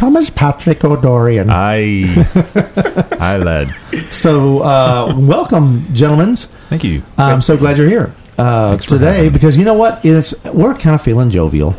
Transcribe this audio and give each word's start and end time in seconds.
Thomas 0.00 0.30
Patrick 0.30 0.82
O'Dorian. 0.82 1.50
Aye. 1.50 2.04
Aye, 3.20 3.36
lad. 3.36 3.74
so, 4.10 4.60
uh, 4.62 5.14
welcome, 5.14 5.92
gentlemen. 5.92 6.36
Thank 6.70 6.84
you. 6.84 7.02
I'm 7.18 7.42
so 7.42 7.58
glad 7.58 7.76
you're 7.76 7.86
here 7.86 8.14
uh, 8.38 8.78
today 8.78 9.28
because 9.28 9.58
you 9.58 9.64
know 9.66 9.74
what? 9.74 10.02
It's 10.02 10.32
we're 10.46 10.72
kind 10.72 10.94
of 10.94 11.02
feeling 11.02 11.28
jovial. 11.28 11.76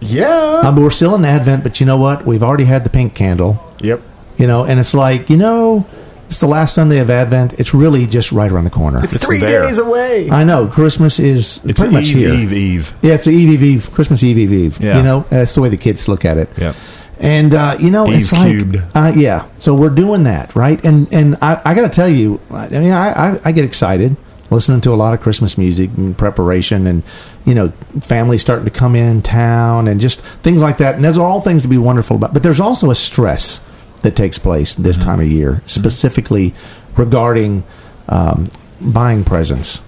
Yeah. 0.00 0.60
Um, 0.62 0.76
we're 0.76 0.90
still 0.90 1.16
in 1.16 1.24
Advent, 1.24 1.64
but 1.64 1.80
you 1.80 1.86
know 1.86 1.98
what? 1.98 2.24
We've 2.24 2.44
already 2.44 2.62
had 2.64 2.84
the 2.84 2.90
pink 2.90 3.16
candle. 3.16 3.58
yep. 3.80 4.00
You 4.38 4.46
know, 4.46 4.62
and 4.64 4.78
it's 4.78 4.94
like 4.94 5.28
you 5.28 5.36
know, 5.36 5.84
it's 6.28 6.38
the 6.38 6.46
last 6.46 6.76
Sunday 6.76 6.98
of 6.98 7.10
Advent. 7.10 7.54
It's 7.58 7.74
really 7.74 8.06
just 8.06 8.30
right 8.30 8.52
around 8.52 8.64
the 8.64 8.70
corner. 8.70 9.02
It's, 9.02 9.16
It's 9.16 9.26
three 9.26 9.38
there. 9.40 9.66
days 9.66 9.78
away. 9.78 10.30
I 10.30 10.44
know 10.44 10.68
Christmas 10.68 11.18
is 11.18 11.60
It's 11.64 11.80
pretty 11.80 11.92
much 11.92 12.06
Eve, 12.10 12.16
here. 12.16 12.34
Eve, 12.34 12.52
Eve. 12.52 12.94
Yeah, 13.02 13.14
it's 13.14 13.24
the 13.24 13.32
Eve, 13.32 13.50
Eve, 13.50 13.62
Eve, 13.64 13.90
Christmas 13.92 14.22
Eve, 14.22 14.38
Eve, 14.38 14.52
Eve. 14.52 14.80
Yeah. 14.80 14.98
You 14.98 15.02
know, 15.02 15.20
that's 15.28 15.56
the 15.56 15.60
way 15.60 15.70
the 15.70 15.76
kids 15.76 16.06
look 16.06 16.24
at 16.24 16.36
it. 16.38 16.48
Yep. 16.56 16.76
And 17.20 17.54
uh, 17.54 17.76
you 17.78 17.90
know, 17.90 18.08
Eve 18.08 18.20
it's 18.20 18.32
like, 18.32 18.50
cubed. 18.50 18.82
Uh, 18.94 19.12
yeah. 19.16 19.48
So 19.58 19.74
we're 19.74 19.90
doing 19.90 20.24
that, 20.24 20.54
right? 20.56 20.82
And 20.84 21.12
and 21.12 21.36
I, 21.40 21.60
I 21.64 21.74
got 21.74 21.82
to 21.82 21.88
tell 21.88 22.08
you, 22.08 22.40
I 22.50 22.68
mean, 22.68 22.90
I, 22.90 23.34
I 23.34 23.40
I 23.44 23.52
get 23.52 23.64
excited 23.64 24.16
listening 24.50 24.80
to 24.82 24.92
a 24.92 24.94
lot 24.94 25.14
of 25.14 25.20
Christmas 25.20 25.56
music 25.56 25.90
and 25.96 26.16
preparation, 26.16 26.86
and 26.86 27.02
you 27.44 27.54
know, 27.54 27.68
family 28.00 28.38
starting 28.38 28.64
to 28.64 28.70
come 28.70 28.94
in 28.96 29.22
town 29.22 29.88
and 29.88 30.00
just 30.00 30.20
things 30.42 30.60
like 30.62 30.78
that. 30.78 30.96
And 30.96 31.04
those 31.04 31.16
are 31.18 31.26
all 31.26 31.40
things 31.40 31.62
to 31.62 31.68
be 31.68 31.78
wonderful 31.78 32.16
about. 32.16 32.32
But 32.34 32.42
there's 32.42 32.60
also 32.60 32.90
a 32.90 32.94
stress 32.94 33.60
that 34.02 34.16
takes 34.16 34.38
place 34.38 34.74
this 34.74 34.98
Mm-hmm. 34.98 35.08
time 35.08 35.20
of 35.20 35.26
year, 35.26 35.62
specifically 35.66 36.52
regarding 36.96 37.64
um, 38.08 38.48
buying 38.80 39.24
presents, 39.24 39.80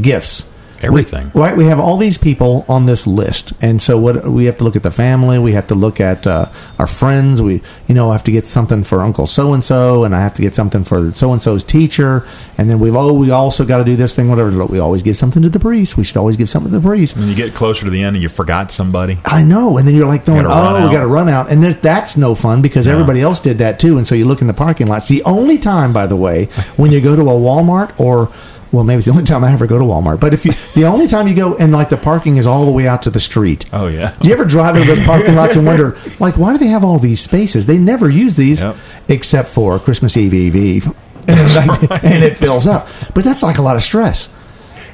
gifts. 0.00 0.50
Everything. 0.82 1.30
We, 1.34 1.40
right, 1.40 1.56
we 1.56 1.64
have 1.66 1.80
all 1.80 1.96
these 1.96 2.18
people 2.18 2.64
on 2.68 2.86
this 2.86 3.06
list, 3.06 3.52
and 3.60 3.80
so 3.82 3.98
what 3.98 4.24
we 4.24 4.44
have 4.44 4.58
to 4.58 4.64
look 4.64 4.76
at 4.76 4.82
the 4.82 4.90
family. 4.90 5.38
We 5.38 5.52
have 5.52 5.66
to 5.68 5.74
look 5.74 6.00
at 6.00 6.26
uh, 6.26 6.46
our 6.78 6.86
friends. 6.86 7.42
We, 7.42 7.62
you 7.86 7.94
know, 7.94 8.12
have 8.12 8.24
to 8.24 8.30
get 8.30 8.46
something 8.46 8.84
for 8.84 9.00
Uncle 9.00 9.26
so 9.26 9.52
and 9.54 9.64
so, 9.64 10.04
and 10.04 10.14
I 10.14 10.20
have 10.20 10.34
to 10.34 10.42
get 10.42 10.54
something 10.54 10.84
for 10.84 11.12
so 11.12 11.32
and 11.32 11.42
so's 11.42 11.64
teacher, 11.64 12.26
and 12.56 12.70
then 12.70 12.78
we've 12.78 12.94
oh, 12.94 13.12
we 13.12 13.30
also 13.30 13.64
got 13.64 13.78
to 13.78 13.84
do 13.84 13.96
this 13.96 14.14
thing. 14.14 14.28
Whatever, 14.28 14.66
we 14.66 14.78
always 14.78 15.02
give 15.02 15.16
something 15.16 15.42
to 15.42 15.48
the 15.48 15.60
priest. 15.60 15.96
We 15.96 16.04
should 16.04 16.16
always 16.16 16.36
give 16.36 16.48
something 16.48 16.70
to 16.72 16.78
the 16.78 16.86
priest. 16.88 17.16
When 17.16 17.28
you 17.28 17.34
get 17.34 17.54
closer 17.54 17.84
to 17.84 17.90
the 17.90 18.02
end 18.02 18.16
and 18.16 18.22
you 18.22 18.28
forgot 18.28 18.70
somebody. 18.70 19.18
I 19.24 19.42
know, 19.42 19.78
and 19.78 19.86
then 19.88 19.94
you're 19.94 20.06
like 20.06 20.24
throwing, 20.24 20.44
gotta 20.44 20.84
oh, 20.84 20.86
we 20.88 20.92
got 20.94 21.00
to 21.00 21.08
run 21.08 21.28
out, 21.28 21.50
and 21.50 21.62
that's 21.62 22.16
no 22.16 22.34
fun 22.34 22.62
because 22.62 22.86
No. 22.86 22.92
everybody 22.92 23.20
else 23.20 23.40
did 23.40 23.58
that 23.58 23.80
too, 23.80 23.98
and 23.98 24.06
so 24.06 24.14
you 24.14 24.24
look 24.24 24.40
in 24.40 24.46
the 24.46 24.54
parking 24.54 24.86
lot. 24.86 24.98
It's 24.98 25.08
the 25.08 25.22
only 25.24 25.58
time, 25.58 25.92
by 25.92 26.06
the 26.06 26.16
way, 26.16 26.46
when 26.76 26.92
you 26.92 27.00
go 27.00 27.16
to 27.16 27.22
a 27.22 27.24
Walmart 27.24 27.98
or. 27.98 28.30
Well, 28.70 28.84
maybe 28.84 28.98
it's 28.98 29.06
the 29.06 29.12
only 29.12 29.24
time 29.24 29.44
I 29.44 29.52
ever 29.52 29.66
go 29.66 29.78
to 29.78 29.84
Walmart. 29.84 30.20
But 30.20 30.34
if 30.34 30.44
you, 30.44 30.52
the 30.74 30.84
only 30.84 31.06
time 31.08 31.26
you 31.26 31.34
go 31.34 31.56
and 31.56 31.72
like 31.72 31.88
the 31.88 31.96
parking 31.96 32.36
is 32.36 32.46
all 32.46 32.64
the 32.66 32.70
way 32.70 32.86
out 32.86 33.02
to 33.04 33.10
the 33.10 33.20
street. 33.20 33.64
Oh, 33.72 33.86
yeah. 33.86 34.14
Do 34.20 34.28
you 34.28 34.34
ever 34.34 34.44
drive 34.44 34.76
into 34.76 34.94
those 34.94 35.04
parking 35.06 35.34
lots 35.34 35.56
and 35.56 35.64
wonder, 35.66 35.96
like, 36.20 36.36
why 36.36 36.52
do 36.52 36.58
they 36.58 36.66
have 36.66 36.84
all 36.84 36.98
these 36.98 37.20
spaces? 37.20 37.66
They 37.66 37.78
never 37.78 38.10
use 38.10 38.36
these 38.36 38.60
Yep. 38.62 38.76
except 39.08 39.48
for 39.48 39.78
Christmas 39.78 40.16
Eve, 40.16 40.34
Eve, 40.34 40.54
Eve, 40.56 40.86
and, 40.86 41.40
it's 41.40 41.56
like- 41.56 42.04
and 42.04 42.22
it 42.24 42.36
fills 42.36 42.66
up. 42.66 42.88
But 43.14 43.24
that's 43.24 43.42
like 43.42 43.56
a 43.58 43.62
lot 43.62 43.76
of 43.76 43.82
stress. 43.82 44.28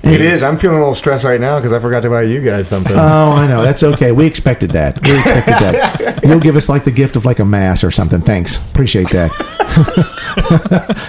It 0.05 0.21
is. 0.21 0.43
I'm 0.43 0.59
feeling 0.59 0.77
a 0.77 0.81
little 0.81 0.95
stressed 0.95 1.25
right 1.25 1.41
now 1.41 1.59
because 1.59 1.73
I 1.73 1.79
forgot 1.81 2.03
to 2.03 2.11
buy 2.11 2.23
you 2.23 2.41
guys 2.41 2.69
something. 2.69 2.93
Oh, 2.93 3.33
I 3.33 3.47
know. 3.47 3.63
That's 3.63 3.83
okay. 3.83 4.13
We 4.13 4.27
expected 4.27 4.73
that. 4.73 5.03
We 5.03 5.17
expected 5.17 5.55
that. 5.55 6.21
You'll 6.25 6.41
give 6.41 6.57
us 6.57 6.69
like 6.69 6.85
the 6.85 6.91
gift 6.91 7.17
of 7.17 7.25
like 7.25 7.39
a 7.39 7.45
mass 7.45 7.83
or 7.83 7.91
something. 7.91 8.21
Thanks. 8.21 8.57
Appreciate 8.71 9.09
that. 9.11 9.31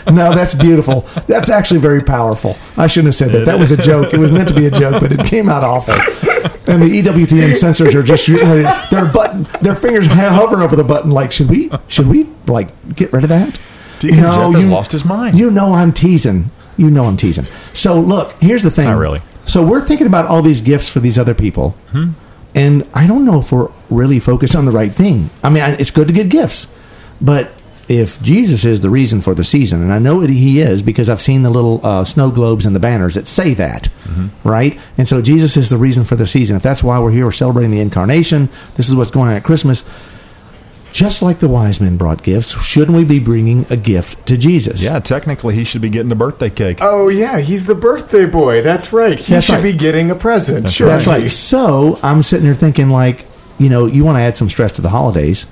no, 0.12 0.34
that's 0.34 0.54
beautiful. 0.54 1.02
That's 1.28 1.50
actually 1.50 1.80
very 1.80 2.02
powerful. 2.02 2.58
I 2.78 2.88
shouldn't 2.88 3.08
have 3.08 3.16
said 3.16 3.32
that. 3.32 3.46
That 3.46 3.60
was 3.60 3.72
a 3.72 3.78
joke. 3.78 4.14
It 4.14 4.18
was 4.18 4.32
meant 4.32 4.48
to 4.50 4.56
be 4.56 4.66
a 4.66 4.72
joke, 4.72 5.02
but 5.02 5.12
it 5.12 5.26
came 5.26 5.50
out 5.50 5.64
awful. 5.64 5.94
And 6.68 6.82
the 6.82 7.02
EWTN 7.02 7.56
censors 7.56 7.94
are 7.94 8.02
just 8.02 8.28
their 8.28 9.06
button, 9.12 9.48
their 9.62 9.76
fingers 9.76 10.06
hover 10.10 10.64
over 10.64 10.76
the 10.76 10.84
button. 10.84 11.12
Like, 11.12 11.32
should 11.32 11.50
we? 11.50 11.70
Should 11.88 12.08
we 12.08 12.28
like 12.48 12.70
get 12.96 13.14
rid 13.14 13.24
of 13.24 13.30
that? 13.30 13.60
Deacon 14.00 14.18
Jeff 14.18 14.54
has 14.54 14.68
lost 14.68 14.92
his 14.92 15.06
mind. 15.06 15.38
You 15.38 15.52
know 15.52 15.74
I'm 15.74 15.94
teasing. 15.94 16.52
You 16.78 16.90
know 16.90 17.04
I'm 17.06 17.18
teasing. 17.18 17.46
So 17.74 18.00
look, 18.00 18.34
here's 18.42 18.64
the 18.64 18.72
thing. 18.72 18.86
Not 18.86 18.98
really. 18.98 19.22
So 19.46 19.64
we're 19.66 19.82
thinking 19.86 20.08
about 20.08 20.26
all 20.28 20.42
these 20.42 20.62
gifts 20.62 20.90
for 20.90 21.00
these 21.00 21.18
other 21.18 21.34
people, 21.34 21.76
Hmm. 21.92 22.10
and 22.56 22.86
I 22.94 23.06
don't 23.08 23.26
know 23.26 23.40
if 23.40 23.52
we're 23.52 23.70
really 23.90 24.20
focused 24.20 24.56
on 24.56 24.66
the 24.66 24.72
right 24.72 24.94
thing. 24.94 25.30
I 25.44 25.50
mean, 25.50 25.64
I- 25.64 25.72
it's 25.76 25.92
good 25.92 26.08
to 26.08 26.14
get 26.14 26.30
gifts, 26.30 26.68
but 27.22 27.52
if 27.88 28.20
Jesus 28.24 28.66
is 28.66 28.82
the 28.82 28.90
reason 28.90 29.22
for 29.22 29.36
the 29.36 29.46
season, 29.46 29.84
and 29.84 29.94
I 29.94 30.00
know 30.00 30.22
that 30.22 30.30
He 30.32 30.60
is 30.60 30.82
because 30.82 31.08
I've 31.08 31.22
seen 31.22 31.44
the 31.44 31.52
little 31.52 31.80
uh, 31.84 32.04
snow 32.04 32.32
globes 32.32 32.66
and 32.66 32.76
the 32.76 32.80
banners 32.80 33.14
that 33.14 33.28
say 33.28 33.54
that, 33.54 33.90
Mm-hmm. 34.10 34.48
right? 34.50 34.80
And 34.98 35.08
so 35.08 35.22
Jesus 35.22 35.56
is 35.58 35.70
the 35.70 35.78
reason 35.78 36.04
for 36.04 36.16
the 36.16 36.26
season. 36.26 36.56
If 36.58 36.64
that's 36.64 36.84
why 36.84 36.98
we're 37.00 37.12
here, 37.12 37.26
we're 37.26 37.32
celebrating 37.32 37.70
the 37.72 37.82
incarnation. 37.82 38.50
This 38.76 38.90
is 38.90 38.96
what's 38.96 39.12
going 39.12 39.30
on 39.30 39.36
at 39.36 39.44
Christmas. 39.44 39.84
Just 40.96 41.22
like 41.22 41.40
the 41.40 41.50
wise 41.50 41.82
men 41.82 41.98
brought 41.98 42.24
gifts, 42.24 42.58
shouldn't 42.64 42.96
we 42.96 43.04
be 43.04 43.20
bringing 43.20 43.66
a 43.70 43.76
gift 43.76 44.26
to 44.28 44.38
Jesus? 44.38 44.82
Yeah, 44.82 45.00
technically 45.00 45.54
he 45.54 45.66
should 45.66 45.82
be 45.82 45.90
getting 45.90 46.08
the 46.08 46.16
birthday 46.16 46.50
cake. 46.50 46.78
oh 46.80 47.10
yeah, 47.10 47.40
he's 47.42 47.66
the 47.66 47.76
birthday 47.76 48.26
boy. 48.26 48.62
That's 48.62 48.94
right. 48.94 49.20
He 49.20 49.34
That's 49.34 49.48
should 49.48 49.56
right. 49.56 49.64
be 49.64 49.74
getting 49.74 50.10
a 50.10 50.16
present. 50.16 50.64
That's 50.64 50.74
sure. 50.74 50.88
That's 50.88 51.06
right. 51.06 51.30
So 51.30 52.00
I'm 52.02 52.22
sitting 52.22 52.46
there 52.46 52.56
thinking, 52.56 52.90
like, 52.92 53.26
you 53.60 53.68
know, 53.68 53.88
you 53.88 54.06
want 54.06 54.16
to 54.16 54.22
add 54.22 54.38
some 54.38 54.50
stress 54.50 54.72
to 54.74 54.82
the 54.82 54.88
holidays. 54.88 55.44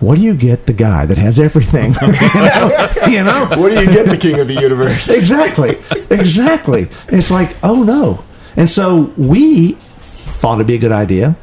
What 0.00 0.16
do 0.16 0.20
you 0.20 0.34
get 0.34 0.66
the 0.66 0.74
guy 0.74 1.06
that 1.06 1.16
has 1.16 1.38
everything? 1.40 1.92
you 3.10 3.24
know? 3.24 3.46
What 3.58 3.70
do 3.70 3.80
you 3.80 3.86
get, 3.86 4.10
the 4.10 4.18
king 4.20 4.40
of 4.40 4.46
the 4.46 4.60
universe? 4.60 5.08
Exactly. 5.16 5.78
Exactly. 6.10 6.88
It's 7.08 7.30
like, 7.30 7.56
oh 7.62 7.82
no. 7.82 8.22
And 8.56 8.68
so 8.68 9.10
we 9.16 9.72
thought 9.72 10.56
it'd 10.56 10.66
be 10.66 10.74
a 10.74 10.78
good 10.78 10.92
idea 10.92 11.34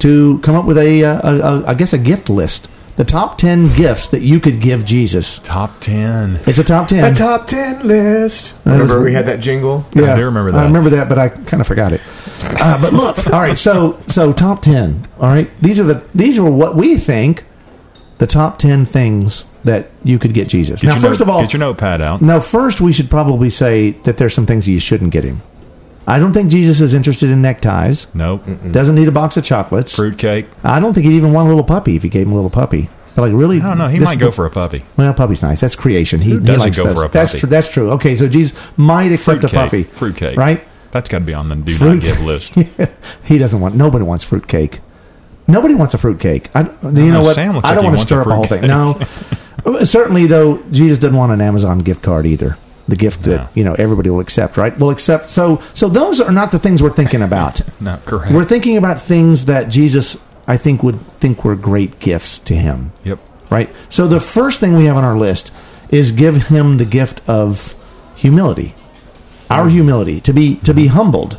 to 0.00 0.40
come 0.40 0.56
up 0.56 0.66
with 0.66 0.76
a, 0.76 1.04
uh, 1.04 1.30
a, 1.30 1.38
a 1.38 1.66
I 1.68 1.74
guess, 1.74 1.94
a 1.94 1.98
gift 1.98 2.28
list. 2.28 2.68
The 2.96 3.04
top 3.04 3.38
10 3.38 3.74
gifts 3.74 4.08
that 4.08 4.20
you 4.20 4.38
could 4.38 4.60
give 4.60 4.84
Jesus. 4.84 5.38
Top 5.38 5.80
10. 5.80 6.40
It's 6.46 6.58
a 6.58 6.64
top 6.64 6.88
10. 6.88 7.04
A 7.12 7.14
top 7.14 7.46
ten 7.46 7.86
list. 7.86 8.62
That 8.64 8.72
Remember 8.72 8.98
is- 8.98 9.02
we 9.04 9.12
had 9.14 9.26
that 9.26 9.40
jingle? 9.40 9.86
Yes, 9.94 10.10
I 10.10 10.16
do 10.16 10.24
remember 10.26 10.52
that. 10.52 10.60
I 10.60 10.64
remember 10.64 10.90
that, 10.90 11.08
but 11.08 11.18
I 11.18 11.30
kind 11.30 11.60
of 11.62 11.66
forgot 11.66 11.94
it. 11.94 12.02
Uh, 12.60 12.78
but 12.80 12.92
look, 12.92 13.16
all 13.32 13.40
right. 13.40 13.58
So, 13.58 13.98
so 14.08 14.32
top 14.32 14.60
ten. 14.60 15.08
All 15.18 15.28
right. 15.28 15.50
These 15.62 15.80
are 15.80 15.84
the 15.84 16.04
these 16.14 16.38
are 16.38 16.44
what 16.50 16.76
we 16.76 16.96
think 16.98 17.44
the 18.18 18.26
top 18.26 18.58
ten 18.58 18.84
things 18.84 19.46
that 19.64 19.88
you 20.04 20.18
could 20.18 20.34
get 20.34 20.48
Jesus. 20.48 20.82
Get 20.82 20.88
now, 20.88 20.94
first 21.00 21.20
note- 21.20 21.22
of 21.22 21.28
all, 21.30 21.40
get 21.40 21.52
your 21.54 21.60
notepad 21.60 22.02
out. 22.02 22.20
now 22.20 22.40
first 22.40 22.80
we 22.82 22.92
should 22.92 23.08
probably 23.08 23.48
say 23.48 23.92
that 24.04 24.18
there's 24.18 24.34
some 24.34 24.44
things 24.44 24.68
you 24.68 24.78
shouldn't 24.80 25.12
get 25.12 25.24
him. 25.24 25.40
I 26.06 26.18
don't 26.18 26.32
think 26.32 26.50
Jesus 26.50 26.80
is 26.80 26.94
interested 26.94 27.30
in 27.30 27.42
neckties. 27.42 28.12
Nope. 28.14 28.44
Doesn't 28.72 28.94
need 28.94 29.08
a 29.08 29.12
box 29.12 29.36
of 29.36 29.44
chocolates. 29.44 29.94
Fruitcake. 29.94 30.46
I 30.64 30.80
don't 30.80 30.94
think 30.94 31.06
he'd 31.06 31.14
even 31.16 31.32
want 31.32 31.46
a 31.46 31.50
little 31.50 31.64
puppy 31.64 31.94
if 31.96 32.02
you 32.04 32.10
gave 32.10 32.26
him 32.26 32.32
a 32.32 32.34
little 32.34 32.50
puppy. 32.50 32.88
But 33.14 33.22
like 33.22 33.32
really, 33.34 33.60
I 33.60 33.68
don't 33.68 33.78
know. 33.78 33.88
He 33.88 34.00
might 34.00 34.18
go 34.18 34.26
the- 34.26 34.32
for 34.32 34.46
a 34.46 34.50
puppy. 34.50 34.84
Well, 34.96 35.12
puppy's 35.14 35.42
nice. 35.42 35.60
That's 35.60 35.76
creation. 35.76 36.20
He, 36.20 36.30
he 36.30 36.38
doesn't 36.38 36.60
likes 36.60 36.78
go 36.78 36.84
those. 36.86 36.94
for 36.94 37.00
a 37.04 37.08
puppy. 37.08 37.12
That's 37.18 37.32
puppy? 37.32 37.40
true. 37.40 37.48
That's 37.50 37.68
true. 37.68 37.90
Okay, 37.92 38.16
so 38.16 38.26
Jesus 38.28 38.58
might 38.76 39.12
accept 39.12 39.44
a 39.44 39.48
puppy. 39.48 39.82
Fruitcake. 39.84 39.96
Fruitcake. 40.34 40.36
right? 40.38 40.64
That's 40.92 41.08
got 41.08 41.18
to 41.20 41.24
be 41.24 41.34
on 41.34 41.48
the 41.48 41.56
do 41.56 41.74
Fruit- 41.74 41.94
not 41.94 42.02
give 42.02 42.20
list. 42.20 42.54
he 43.24 43.38
doesn't 43.38 43.60
want. 43.60 43.74
Nobody 43.74 44.04
wants 44.04 44.24
fruitcake. 44.24 44.80
Nobody 45.46 45.74
wants 45.74 45.92
a 45.94 45.98
fruitcake. 45.98 46.54
I, 46.54 46.62
you 46.62 46.68
know 46.90 46.90
know, 47.10 47.22
what? 47.22 47.34
Sam 47.34 47.56
I 47.62 47.74
don't 47.74 47.84
like 47.84 47.84
want 47.84 47.98
to 48.00 48.06
stir 48.06 48.20
up 48.20 48.26
a 48.26 48.28
the 48.28 48.34
whole 48.34 48.44
thing. 48.44 48.66
No, 48.66 48.98
certainly 49.84 50.26
though, 50.26 50.62
Jesus 50.70 50.98
didn't 50.98 51.16
want 51.16 51.32
an 51.32 51.40
Amazon 51.40 51.80
gift 51.80 52.02
card 52.02 52.26
either. 52.26 52.56
The 52.88 52.96
gift 52.96 53.22
that 53.22 53.36
No. 53.36 53.48
you 53.54 53.62
know 53.64 53.74
everybody 53.74 54.10
will 54.10 54.20
accept, 54.20 54.56
right? 54.56 54.76
Will 54.78 54.90
accept. 54.90 55.30
So, 55.30 55.62
so 55.72 55.88
those 55.88 56.20
are 56.20 56.32
not 56.32 56.50
the 56.50 56.58
things 56.58 56.82
we're 56.82 56.90
thinking 56.90 57.22
about. 57.22 57.60
No, 57.80 57.98
correct. 58.04 58.32
we're 58.32 58.44
thinking 58.44 58.76
about 58.76 59.00
things 59.00 59.44
that 59.44 59.68
Jesus, 59.68 60.16
I 60.48 60.56
think, 60.56 60.82
would 60.82 61.00
think 61.20 61.44
were 61.44 61.54
great 61.56 62.00
gifts 62.00 62.38
to 62.40 62.54
him 62.54 62.92
yep. 63.04 63.18
right? 63.50 63.70
So 63.88 64.06
the 64.08 64.20
first 64.20 64.58
thing 64.60 64.76
we 64.76 64.86
have 64.86 64.96
on 64.96 65.04
our 65.04 65.16
list 65.16 65.52
is 65.90 66.10
give 66.12 66.48
him 66.48 66.78
the 66.78 66.84
gift 66.84 67.20
of 67.28 67.74
humility, 68.16 68.74
our 69.50 69.68
humility, 69.68 70.20
to 70.22 70.32
be 70.32 70.56
to 70.56 70.72
be 70.74 70.86
humbled, 70.88 71.38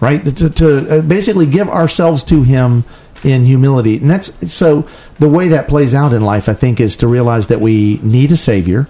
right? 0.00 0.24
To, 0.36 0.50
to 0.50 0.98
uh, 0.98 1.00
basically 1.02 1.46
give 1.46 1.68
ourselves 1.68 2.22
to 2.24 2.42
him 2.42 2.84
in 3.22 3.44
humility, 3.44 3.96
and 3.98 4.10
that's 4.10 4.52
so 4.52 4.86
the 5.18 5.28
way 5.28 5.48
that 5.48 5.68
plays 5.68 5.94
out 5.94 6.12
in 6.12 6.22
life. 6.22 6.48
I 6.48 6.54
think 6.54 6.80
is 6.80 6.96
to 6.96 7.06
realize 7.06 7.46
that 7.48 7.60
we 7.60 7.98
need 8.02 8.30
a 8.32 8.36
savior. 8.36 8.86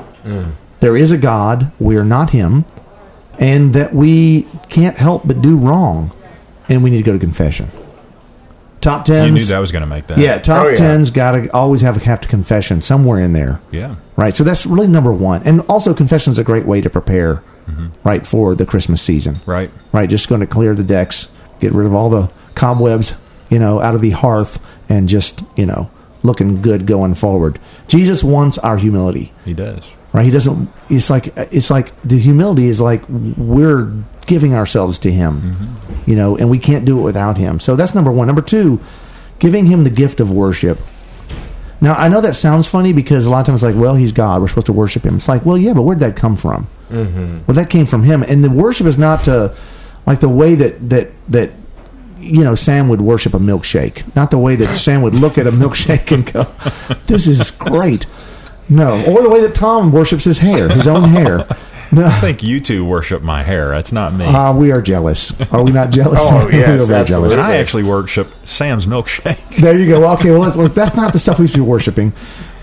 There 0.80 0.96
is 0.96 1.10
a 1.10 1.18
God. 1.18 1.70
We 1.78 1.96
are 1.96 2.04
not 2.04 2.30
him, 2.30 2.64
and 3.38 3.74
that 3.74 3.94
we 3.94 4.42
can't 4.68 4.96
help 4.96 5.26
but 5.26 5.42
do 5.42 5.56
wrong, 5.56 6.10
and 6.68 6.82
we 6.82 6.90
need 6.90 6.98
to 6.98 7.02
go 7.02 7.12
to 7.12 7.18
confession. 7.18 7.70
top 8.80 9.06
You 9.08 9.14
tens. 9.14 9.32
knew 9.34 9.44
that 9.54 9.58
was 9.58 9.72
going 9.72 9.82
to 9.82 9.86
make 9.86 10.06
that. 10.06 10.18
Yeah, 10.18 10.36
oh, 10.36 10.38
top 10.40 10.64
Oh, 10.64 10.68
yeah. 10.70 10.74
tens 10.76 11.10
got 11.10 11.32
to 11.32 11.48
always 11.52 11.82
have 11.82 11.96
a 11.98 12.00
have 12.04 12.20
to 12.22 12.28
confession 12.28 12.80
somewhere 12.80 13.20
in 13.20 13.32
there. 13.34 13.60
Yeah. 13.70 13.96
Right. 14.16 14.34
So 14.34 14.42
that's 14.44 14.64
really 14.66 14.86
number 14.86 15.12
one. 15.12 15.42
And 15.44 15.60
also, 15.62 15.92
confession 15.94 16.30
is 16.32 16.38
a 16.38 16.44
great 16.44 16.64
way 16.66 16.80
to 16.80 16.88
prepare, 16.90 17.42
mm-hmm. 17.68 17.88
right, 18.04 18.26
for 18.26 18.54
the 18.54 18.64
Christmas 18.66 19.02
season. 19.02 19.36
Right. 19.46 19.70
Right. 19.92 20.08
Just 20.08 20.28
going 20.28 20.40
to 20.40 20.46
clear 20.46 20.74
the 20.74 20.82
decks, 20.82 21.30
get 21.60 21.72
rid 21.72 21.86
of 21.86 21.94
all 21.94 22.08
the 22.08 22.30
cobwebs, 22.54 23.14
you 23.50 23.58
know, 23.58 23.80
out 23.80 23.94
of 23.94 24.00
the 24.00 24.10
hearth, 24.10 24.58
and 24.88 25.08
just, 25.08 25.42
you 25.56 25.66
know, 25.66 25.90
looking 26.22 26.60
good 26.62 26.86
going 26.86 27.14
forward. 27.14 27.58
Jesus 27.88 28.22
wants 28.24 28.56
our 28.58 28.76
humility, 28.78 29.32
He 29.44 29.52
does. 29.54 29.90
Right? 30.12 30.24
He 30.24 30.30
doesn't, 30.30 30.70
it's 30.88 31.10
like, 31.10 31.32
it's 31.36 31.70
like 31.70 31.98
the 32.02 32.18
humility 32.18 32.66
is 32.66 32.80
like 32.80 33.02
we're 33.08 33.92
giving 34.26 34.54
ourselves 34.54 34.98
to 35.00 35.12
Him, 35.12 35.76
you 36.06 36.16
know, 36.16 36.36
and 36.36 36.50
we 36.50 36.58
can't 36.58 36.84
do 36.84 36.98
it 37.00 37.02
without 37.02 37.36
Him. 37.38 37.60
So 37.60 37.76
that's 37.76 37.94
number 37.94 38.12
one. 38.12 38.26
Number 38.26 38.42
two, 38.42 38.80
giving 39.38 39.66
Him 39.66 39.84
the 39.84 39.90
gift 39.90 40.20
of 40.20 40.30
worship. 40.30 40.78
Now 41.80 41.94
I 41.94 42.08
know 42.08 42.20
that 42.20 42.36
sounds 42.36 42.66
funny 42.66 42.92
because 42.92 43.26
a 43.26 43.30
lot 43.30 43.40
of 43.40 43.46
times, 43.46 43.62
like, 43.62 43.74
well, 43.74 43.94
he's 43.94 44.12
God, 44.12 44.42
we're 44.42 44.48
supposed 44.48 44.66
to 44.66 44.72
worship 44.72 45.04
him. 45.04 45.16
It's 45.16 45.28
like, 45.28 45.46
well, 45.46 45.56
yeah, 45.56 45.72
but 45.72 45.82
where'd 45.82 46.00
that 46.00 46.14
come 46.14 46.36
from? 46.36 46.68
Mm-hmm. 46.90 47.40
Well, 47.46 47.54
that 47.54 47.70
came 47.70 47.86
from 47.86 48.02
him, 48.02 48.22
and 48.22 48.44
the 48.44 48.50
worship 48.50 48.86
is 48.86 48.98
not 48.98 49.24
to 49.24 49.56
like 50.06 50.20
the 50.20 50.28
way 50.28 50.54
that 50.56 50.90
that 50.90 51.10
that 51.28 51.50
you 52.18 52.44
know 52.44 52.54
Sam 52.54 52.88
would 52.88 53.00
worship 53.00 53.32
a 53.32 53.38
milkshake, 53.38 54.14
not 54.14 54.30
the 54.30 54.38
way 54.38 54.56
that 54.56 54.76
Sam 54.76 55.00
would 55.02 55.14
look 55.14 55.38
at 55.38 55.46
a 55.46 55.50
milkshake 55.50 56.12
and 56.12 56.30
go, 56.30 56.44
"This 57.06 57.26
is 57.26 57.50
great." 57.50 58.04
No, 58.70 59.04
or 59.06 59.22
the 59.22 59.28
way 59.28 59.40
that 59.42 59.54
Tom 59.54 59.92
worships 59.92 60.24
his 60.24 60.38
hair, 60.38 60.68
his 60.68 60.86
own 60.88 61.10
hair. 61.10 61.46
No, 61.92 62.06
I 62.06 62.20
think 62.20 62.44
you 62.44 62.60
two 62.60 62.84
worship 62.84 63.20
my 63.20 63.42
hair. 63.42 63.70
That's 63.70 63.90
not 63.90 64.14
me. 64.14 64.24
uh, 64.24 64.52
we 64.54 64.70
are 64.70 64.80
jealous. 64.80 65.32
Are 65.52 65.64
we 65.64 65.72
not 65.72 65.90
jealous? 65.90 66.20
Oh, 66.22 66.46
We 66.52 66.62
are 66.62 66.66
jealous. 66.76 66.88
absolutely. 66.88 67.38
I 67.38 67.56
actually 67.56 67.82
worship 67.82 68.28
Sam's 68.46 68.86
milkshake. 68.86 69.56
There 69.60 69.76
you 69.76 69.88
go. 69.88 70.06
Okay, 70.12 70.30
well, 70.30 70.42
that's- 70.48 70.70
that's 70.72 70.94
not 70.94 71.12
the 71.12 71.18
stuff 71.18 71.40
we 71.40 71.48
should 71.48 71.56
be 71.56 71.60
worshiping. 71.62 72.12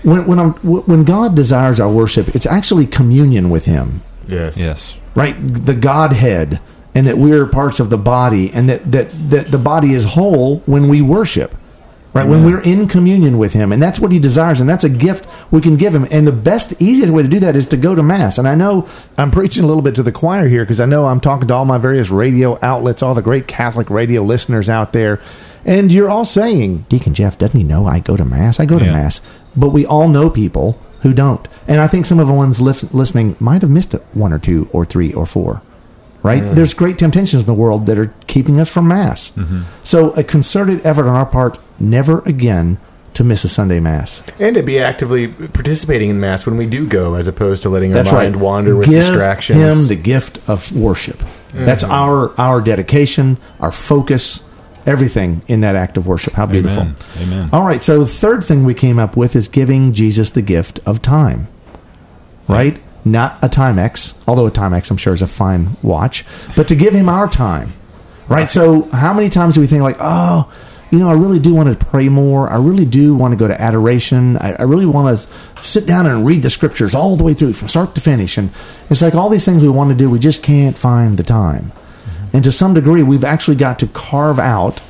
When 0.02 0.26
when 0.26 0.38
I'm, 0.38 0.52
when 0.62 1.04
God 1.04 1.36
desires 1.36 1.78
our 1.78 1.90
worship, 1.90 2.34
it's 2.34 2.46
actually 2.46 2.86
communion 2.86 3.50
with 3.50 3.66
Him, 3.66 4.00
Yes. 4.26 4.56
yes. 4.58 4.96
right? 5.14 5.36
The 5.38 5.74
Godhead, 5.74 6.58
and 6.94 7.06
that 7.06 7.18
we're 7.18 7.44
parts 7.46 7.80
of 7.80 7.90
the 7.90 7.98
body, 7.98 8.50
and 8.54 8.66
that 8.70 8.90
that 8.92 9.10
that 9.28 9.50
the 9.50 9.58
body 9.58 9.92
is 9.92 10.04
whole 10.04 10.60
when 10.64 10.88
we 10.88 11.02
worship, 11.02 11.54
right? 12.14 12.26
When 12.28 12.44
we're 12.44 12.60
in 12.62 12.88
communion 12.88 13.38
with 13.38 13.52
Him, 13.52 13.72
and 13.72 13.82
that's 13.82 14.00
what 14.00 14.12
He 14.12 14.18
desires, 14.18 14.60
and 14.60 14.68
that's 14.68 14.84
a 14.84 14.88
gift 14.88 15.26
we 15.52 15.60
can 15.60 15.76
give 15.76 15.94
Him. 15.94 16.06
And 16.10 16.26
the 16.26 16.32
best, 16.32 16.74
easiest 16.80 17.12
way 17.12 17.22
to 17.22 17.28
do 17.28 17.40
that 17.40 17.56
is 17.56 17.66
to 17.66 17.76
go 17.76 17.94
to 17.94 18.02
Mass. 18.02 18.38
And 18.38 18.48
I 18.48 18.54
know 18.54 18.88
I'm 19.16 19.30
preaching 19.38 19.64
a 19.64 19.66
little 19.66 19.82
bit 19.82 19.94
to 19.96 20.02
the 20.02 20.12
choir 20.12 20.48
here 20.48 20.64
because 20.64 20.80
I 20.80 20.86
know 20.86 21.06
I'm 21.06 21.20
talking 21.20 21.48
to 21.48 21.54
all 21.54 21.64
my 21.64 21.78
various 21.78 22.10
radio 22.10 22.58
outlets, 22.62 23.02
all 23.02 23.14
the 23.14 23.22
great 23.22 23.46
Catholic 23.46 23.90
radio 23.90 24.22
listeners 24.22 24.68
out 24.68 24.92
there. 24.92 25.20
And 25.64 25.92
you're 25.92 26.08
all 26.08 26.24
saying, 26.24 26.86
Deacon 26.88 27.14
Jeff, 27.14 27.36
doesn't 27.36 27.58
he 27.58 27.64
know 27.64 27.86
I 27.86 27.98
go 28.00 28.16
to 28.16 28.24
Mass? 28.24 28.58
I 28.60 28.64
go 28.64 28.78
to 28.78 28.84
Yeah. 28.84 28.92
Mass. 28.92 29.20
But 29.56 29.70
we 29.70 29.84
all 29.84 30.08
know 30.08 30.30
people 30.30 30.80
who 31.02 31.12
don't. 31.12 31.46
And 31.66 31.80
I 31.80 31.86
think 31.88 32.06
some 32.06 32.18
of 32.20 32.26
the 32.26 32.32
ones 32.32 32.60
lif- 32.60 32.94
listening 32.94 33.36
might 33.38 33.62
have 33.62 33.70
missed 33.70 33.92
one 34.14 34.32
or 34.32 34.38
two 34.38 34.68
or 34.72 34.84
three 34.84 35.12
or 35.12 35.26
four. 35.26 35.60
Right? 36.22 36.42
Mm. 36.42 36.54
There's 36.54 36.74
great 36.74 36.98
temptations 36.98 37.42
in 37.42 37.46
the 37.46 37.54
world 37.54 37.86
that 37.86 37.98
are 37.98 38.12
keeping 38.26 38.60
us 38.60 38.72
from 38.72 38.88
Mass. 38.88 39.30
Mm-hmm. 39.30 39.62
So 39.84 40.10
a 40.12 40.24
concerted 40.24 40.84
effort 40.84 41.06
on 41.06 41.14
our 41.14 41.26
part 41.26 41.58
never 41.80 42.20
again 42.20 42.78
to 43.18 43.24
miss 43.24 43.42
a 43.42 43.48
Sunday 43.48 43.80
Mass. 43.80 44.22
And 44.38 44.54
to 44.54 44.62
be 44.62 44.78
actively 44.78 45.26
participating 45.26 46.08
in 46.08 46.20
mass 46.20 46.46
when 46.46 46.56
we 46.56 46.66
do 46.66 46.86
go, 46.86 47.14
as 47.14 47.26
opposed 47.26 47.64
to 47.64 47.68
letting 47.68 47.90
our 47.90 48.04
That's 48.04 48.12
mind 48.12 48.36
right. 48.36 48.44
wander 48.44 48.76
with 48.76 48.86
Give 48.88 49.00
distractions. 49.00 49.58
him 49.58 49.88
the 49.88 50.00
gift 50.00 50.38
of 50.48 50.70
worship. 50.76 51.20
That's 51.52 51.82
mm. 51.82 51.90
our 51.90 52.38
our 52.40 52.60
dedication, 52.60 53.38
our 53.58 53.72
focus, 53.72 54.44
everything 54.86 55.42
in 55.48 55.62
that 55.62 55.74
act 55.74 55.96
of 55.96 56.06
worship. 56.06 56.34
How 56.34 56.46
beautiful. 56.46 56.82
Amen. 56.82 56.96
Amen. 57.16 57.50
All 57.52 57.64
right, 57.64 57.82
so 57.82 58.00
the 58.00 58.06
third 58.06 58.44
thing 58.44 58.64
we 58.64 58.74
came 58.74 59.00
up 59.00 59.16
with 59.16 59.34
is 59.34 59.48
giving 59.48 59.92
Jesus 59.92 60.30
the 60.30 60.42
gift 60.42 60.78
of 60.86 61.02
time. 61.02 61.48
Right? 62.46 62.80
Not 63.04 63.36
a 63.42 63.48
Timex, 63.48 64.14
although 64.26 64.46
a 64.46 64.50
Timex 64.50 64.90
I'm 64.90 64.96
sure 64.96 65.12
is 65.12 65.22
a 65.22 65.26
fine 65.26 65.76
watch, 65.82 66.24
but 66.56 66.68
to 66.68 66.76
give 66.76 66.94
him 66.94 67.08
our 67.08 67.28
time. 67.28 67.72
Right? 68.28 68.50
So 68.50 68.82
how 68.90 69.12
many 69.12 69.28
times 69.28 69.54
do 69.56 69.60
we 69.60 69.66
think 69.66 69.82
like, 69.82 69.96
"Oh, 69.98 70.50
you 70.90 70.98
know, 70.98 71.08
I 71.10 71.14
really 71.14 71.38
do 71.38 71.54
want 71.54 71.78
to 71.78 71.86
pray 71.86 72.08
more. 72.08 72.48
I 72.48 72.56
really 72.56 72.86
do 72.86 73.14
want 73.14 73.32
to 73.32 73.36
go 73.36 73.46
to 73.46 73.60
adoration. 73.60 74.36
I, 74.38 74.54
I 74.54 74.62
really 74.62 74.86
want 74.86 75.18
to 75.18 75.62
sit 75.62 75.86
down 75.86 76.06
and 76.06 76.24
read 76.24 76.42
the 76.42 76.50
scriptures 76.50 76.94
all 76.94 77.16
the 77.16 77.24
way 77.24 77.34
through 77.34 77.52
from 77.52 77.68
start 77.68 77.94
to 77.94 78.00
finish." 78.00 78.38
And 78.38 78.50
it's 78.88 79.02
like 79.02 79.14
all 79.14 79.28
these 79.28 79.44
things 79.44 79.62
we 79.62 79.68
want 79.68 79.90
to 79.90 79.96
do, 79.96 80.08
we 80.08 80.18
just 80.18 80.42
can't 80.42 80.78
find 80.78 81.18
the 81.18 81.22
time. 81.22 81.72
Mm-hmm. 81.72 82.36
And 82.36 82.44
to 82.44 82.52
some 82.52 82.74
degree, 82.74 83.02
we've 83.02 83.24
actually 83.24 83.56
got 83.56 83.78
to 83.80 83.86
carve 83.88 84.38
out 84.38 84.80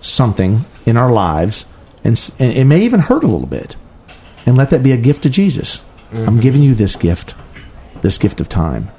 something 0.00 0.64
in 0.86 0.96
our 0.96 1.12
lives, 1.12 1.66
and, 2.04 2.32
and 2.38 2.52
it 2.52 2.64
may 2.64 2.84
even 2.84 3.00
hurt 3.00 3.24
a 3.24 3.28
little 3.28 3.46
bit, 3.46 3.76
and 4.46 4.56
let 4.56 4.70
that 4.70 4.82
be 4.82 4.92
a 4.92 4.96
gift 4.96 5.22
to 5.24 5.30
Jesus. 5.30 5.84
I'm 6.12 6.18
mm-hmm. 6.18 6.40
giving 6.40 6.62
you 6.62 6.74
this 6.74 6.94
gift, 6.94 7.34
this 8.02 8.18
gift 8.18 8.40
of 8.40 8.48
time. 8.48 8.90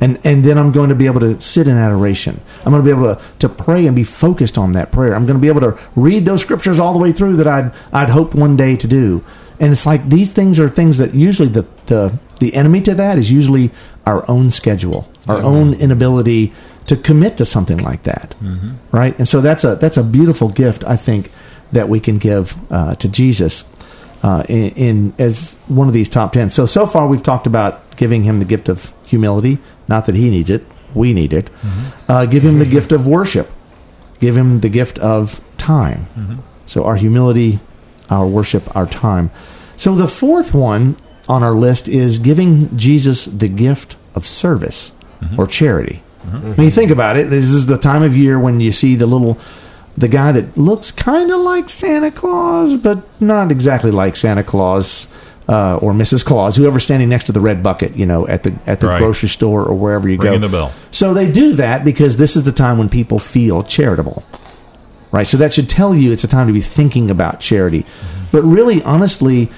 And, 0.00 0.18
and 0.24 0.44
then 0.44 0.58
I'm 0.58 0.72
going 0.72 0.88
to 0.88 0.94
be 0.94 1.06
able 1.06 1.20
to 1.20 1.40
sit 1.40 1.68
in 1.68 1.76
adoration. 1.76 2.40
I'm 2.64 2.72
going 2.72 2.84
to 2.84 2.84
be 2.84 2.90
able 2.90 3.14
to, 3.14 3.22
to 3.40 3.48
pray 3.48 3.86
and 3.86 3.94
be 3.94 4.04
focused 4.04 4.58
on 4.58 4.72
that 4.72 4.90
prayer. 4.92 5.14
I'm 5.14 5.26
going 5.26 5.36
to 5.36 5.40
be 5.40 5.48
able 5.48 5.60
to 5.60 5.78
read 5.94 6.24
those 6.24 6.42
scriptures 6.42 6.78
all 6.78 6.92
the 6.92 6.98
way 6.98 7.12
through 7.12 7.36
that 7.36 7.46
I'd, 7.46 7.72
I'd 7.92 8.10
hoped 8.10 8.34
one 8.34 8.56
day 8.56 8.76
to 8.76 8.86
do. 8.86 9.24
And 9.60 9.72
it's 9.72 9.86
like 9.86 10.08
these 10.08 10.32
things 10.32 10.58
are 10.60 10.68
things 10.68 10.98
that 10.98 11.14
usually 11.14 11.48
the, 11.48 11.66
the, 11.86 12.18
the 12.38 12.54
enemy 12.54 12.80
to 12.82 12.94
that 12.94 13.18
is 13.18 13.30
usually 13.30 13.70
our 14.06 14.24
own 14.28 14.50
schedule, 14.50 15.08
our 15.28 15.38
own 15.42 15.74
inability 15.74 16.52
to 16.86 16.96
commit 16.96 17.36
to 17.36 17.44
something 17.44 17.78
like 17.78 18.04
that, 18.04 18.34
right? 18.92 19.16
And 19.18 19.28
so 19.28 19.40
that's 19.42 19.64
a 19.64 19.76
that's 19.76 19.98
a 19.98 20.02
beautiful 20.02 20.48
gift 20.48 20.84
I 20.84 20.96
think 20.96 21.30
that 21.72 21.88
we 21.90 22.00
can 22.00 22.16
give 22.18 22.56
uh, 22.72 22.94
to 22.94 23.08
Jesus 23.10 23.64
uh, 24.22 24.44
in, 24.48 24.70
in 24.70 25.14
as 25.18 25.56
one 25.66 25.86
of 25.88 25.92
these 25.92 26.08
top 26.08 26.32
ten. 26.32 26.48
So 26.48 26.64
so 26.64 26.86
far 26.86 27.06
we've 27.06 27.22
talked 27.22 27.46
about 27.46 27.96
giving 27.96 28.24
him 28.24 28.38
the 28.38 28.46
gift 28.46 28.70
of 28.70 28.92
humility. 29.08 29.58
Not 29.88 30.04
that 30.04 30.14
he 30.14 30.30
needs 30.30 30.50
it, 30.50 30.64
we 30.94 31.12
need 31.12 31.32
it. 31.32 31.46
Mm-hmm. 31.46 32.12
Uh, 32.12 32.26
give 32.26 32.44
him 32.44 32.58
the 32.58 32.66
gift 32.66 32.92
of 32.92 33.06
worship. 33.06 33.50
Give 34.20 34.36
him 34.36 34.60
the 34.60 34.68
gift 34.68 34.98
of 34.98 35.40
time. 35.56 36.06
Mm-hmm. 36.16 36.36
So 36.66 36.84
our 36.84 36.96
humility, 36.96 37.60
our 38.10 38.26
worship, 38.26 38.74
our 38.76 38.86
time. 38.86 39.30
So 39.76 39.94
the 39.94 40.08
fourth 40.08 40.54
one 40.54 40.96
on 41.28 41.42
our 41.42 41.54
list 41.54 41.88
is 41.88 42.18
giving 42.18 42.76
Jesus 42.76 43.26
the 43.26 43.48
gift 43.48 43.96
of 44.14 44.26
service 44.26 44.92
mm-hmm. 45.20 45.38
or 45.38 45.46
charity. 45.46 46.02
When 46.28 46.66
you 46.66 46.70
think 46.70 46.90
about 46.90 47.16
it, 47.16 47.30
this 47.30 47.48
is 47.48 47.66
the 47.66 47.78
time 47.78 48.02
of 48.02 48.14
year 48.14 48.38
when 48.38 48.60
you 48.60 48.70
see 48.70 48.96
the 48.96 49.06
little 49.06 49.38
the 49.96 50.08
guy 50.08 50.30
that 50.30 50.56
looks 50.56 50.92
kind 50.92 51.30
of 51.30 51.40
like 51.40 51.68
Santa 51.68 52.10
Claus, 52.10 52.76
but 52.76 53.02
not 53.20 53.50
exactly 53.50 53.90
like 53.90 54.14
Santa 54.14 54.44
Claus 54.44 55.08
uh, 55.48 55.78
or 55.80 55.92
Mrs. 55.92 56.24
Claus, 56.24 56.56
whoever's 56.56 56.84
standing 56.84 57.08
next 57.08 57.24
to 57.24 57.32
the 57.32 57.40
red 57.40 57.62
bucket, 57.62 57.96
you 57.96 58.04
know, 58.06 58.26
at 58.28 58.42
the 58.42 58.54
at 58.66 58.80
the 58.80 58.86
Right. 58.88 58.98
grocery 58.98 59.28
store 59.30 59.64
or 59.64 59.74
wherever 59.74 60.08
you 60.08 60.18
Ringing 60.18 60.40
go. 60.42 60.46
the 60.48 60.52
bell. 60.52 60.72
So 60.90 61.14
they 61.14 61.30
do 61.30 61.54
that 61.54 61.84
because 61.84 62.16
this 62.18 62.36
is 62.36 62.42
the 62.44 62.52
time 62.52 62.76
when 62.78 62.88
people 62.88 63.18
feel 63.18 63.62
charitable. 63.62 64.22
Right? 65.10 65.26
So 65.26 65.38
that 65.38 65.54
should 65.54 65.70
tell 65.70 65.94
you 65.94 66.12
it's 66.12 66.24
a 66.24 66.28
time 66.28 66.48
to 66.48 66.52
be 66.52 66.60
thinking 66.60 67.10
about 67.10 67.40
charity. 67.40 67.86
But 68.30 68.42
really, 68.42 68.82
honestly, 68.82 69.50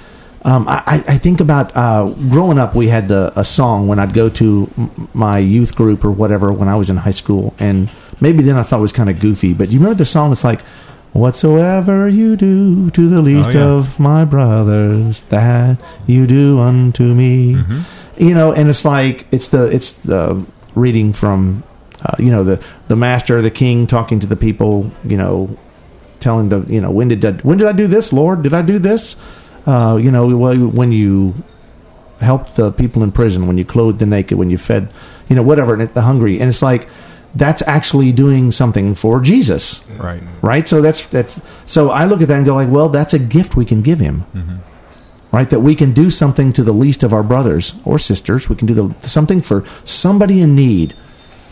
um, 0.43 0.69
I, 0.69 0.83
I 0.87 1.05
I 1.09 1.19
think 1.19 1.41
about 1.41 1.77
uh, 1.77 2.07
growing 2.29 2.57
up. 2.59 2.77
We 2.77 2.87
had 2.87 3.09
the 3.09 3.33
a 3.35 3.45
song 3.45 3.89
when 3.89 3.99
I'd 3.99 4.15
go 4.15 4.29
to 4.29 4.71
my 5.13 5.39
youth 5.39 5.75
group 5.75 6.05
or 6.05 6.13
whatever 6.13 6.53
when 6.53 6.69
I 6.69 6.77
was 6.77 6.89
in 6.89 6.99
high 6.99 7.11
school, 7.11 7.53
and 7.59 7.91
maybe 8.21 8.45
then 8.45 8.57
I 8.57 8.63
thought 8.63 8.79
it 8.79 8.83
was 8.83 8.93
kind 8.93 9.11
of 9.11 9.19
goofy. 9.19 9.53
But 9.55 9.71
you 9.71 9.81
remember 9.81 9.97
the 9.99 10.07
song 10.07 10.31
It's 10.31 10.45
like, 10.45 10.61
"Whatsoever 11.13 12.09
you 12.09 12.37
do 12.37 12.91
to 12.91 13.09
the 13.09 13.23
least 13.23 13.53
yeah. 13.53 13.65
of 13.65 13.99
my 13.99 14.25
brothers, 14.25 15.23
that 15.31 15.79
you 16.07 16.27
do 16.27 16.59
unto 16.59 17.15
me." 17.15 17.57
You 18.17 18.35
know, 18.35 18.53
and 18.53 18.69
it's 18.69 18.85
like 18.85 19.27
it's 19.33 19.49
the 19.49 19.65
it's 19.67 19.93
the 19.93 20.45
reading 20.75 21.13
from 21.13 21.63
uh, 22.05 22.17
you 22.19 22.31
know 22.31 22.45
the 22.45 22.63
the 22.89 22.97
master, 22.97 23.43
the 23.43 23.51
king, 23.51 23.87
talking 23.87 24.21
to 24.21 24.27
the 24.27 24.37
people. 24.37 24.91
You 25.05 25.17
know, 25.17 25.59
telling 26.21 26.49
the 26.51 26.61
you 26.69 26.81
know 26.81 26.91
when 26.91 27.09
did 27.09 27.25
I, 27.25 27.33
when 27.43 27.59
did 27.59 27.67
I 27.67 27.73
do 27.73 27.87
this, 27.87 28.13
Lord? 28.13 28.43
Did 28.43 28.55
I 28.55 28.63
do 28.63 28.79
this? 28.79 29.17
Uh, 29.67 29.99
you 30.01 30.11
know, 30.11 30.37
well, 30.37 30.57
when 30.57 30.93
you 30.93 31.35
helped 32.21 32.57
the 32.57 32.71
people 32.73 33.03
in 33.03 33.13
prison, 33.13 33.47
when 33.47 33.59
you 33.59 33.65
clothed 33.65 33.99
the 33.99 34.07
naked, 34.07 34.39
when 34.39 34.51
you 34.51 34.59
fed, 34.59 34.91
you 35.29 35.37
know, 35.37 35.43
whatever, 35.43 35.75
and 35.75 35.93
the 35.95 36.03
hungry, 36.03 36.39
and 36.39 36.49
it's 36.49 36.63
like 36.63 36.89
that's 37.35 37.63
actually 37.67 38.13
doing 38.13 38.51
something 38.51 38.95
for 38.95 39.21
Jesus, 39.21 39.83
Right. 39.99 40.23
right? 40.43 40.67
So 40.67 40.81
that's 40.83 41.07
that's 41.07 41.41
so 41.67 41.91
I 41.91 42.05
look 42.07 42.23
at 42.23 42.29
that 42.29 42.37
and 42.39 42.47
go 42.47 42.55
like, 42.55 42.69
well, 42.71 42.89
that's 42.89 43.15
a 43.15 43.19
gift 43.19 43.57
we 43.57 43.65
can 43.65 43.83
give 43.83 44.01
him, 44.01 44.25
right? 45.33 45.49
That 45.49 45.61
we 45.61 45.75
can 45.77 45.93
do 45.93 46.11
something 46.11 46.53
to 46.55 46.65
the 46.65 46.73
least 46.73 47.03
of 47.03 47.13
our 47.13 47.23
brothers 47.23 47.75
or 47.85 47.99
sisters. 47.99 48.49
We 48.49 48.57
can 48.57 48.67
do 48.67 48.75
the, 48.75 49.09
something 49.09 49.43
for 49.43 49.65
somebody 49.85 50.41
in 50.41 50.55
need, 50.57 50.95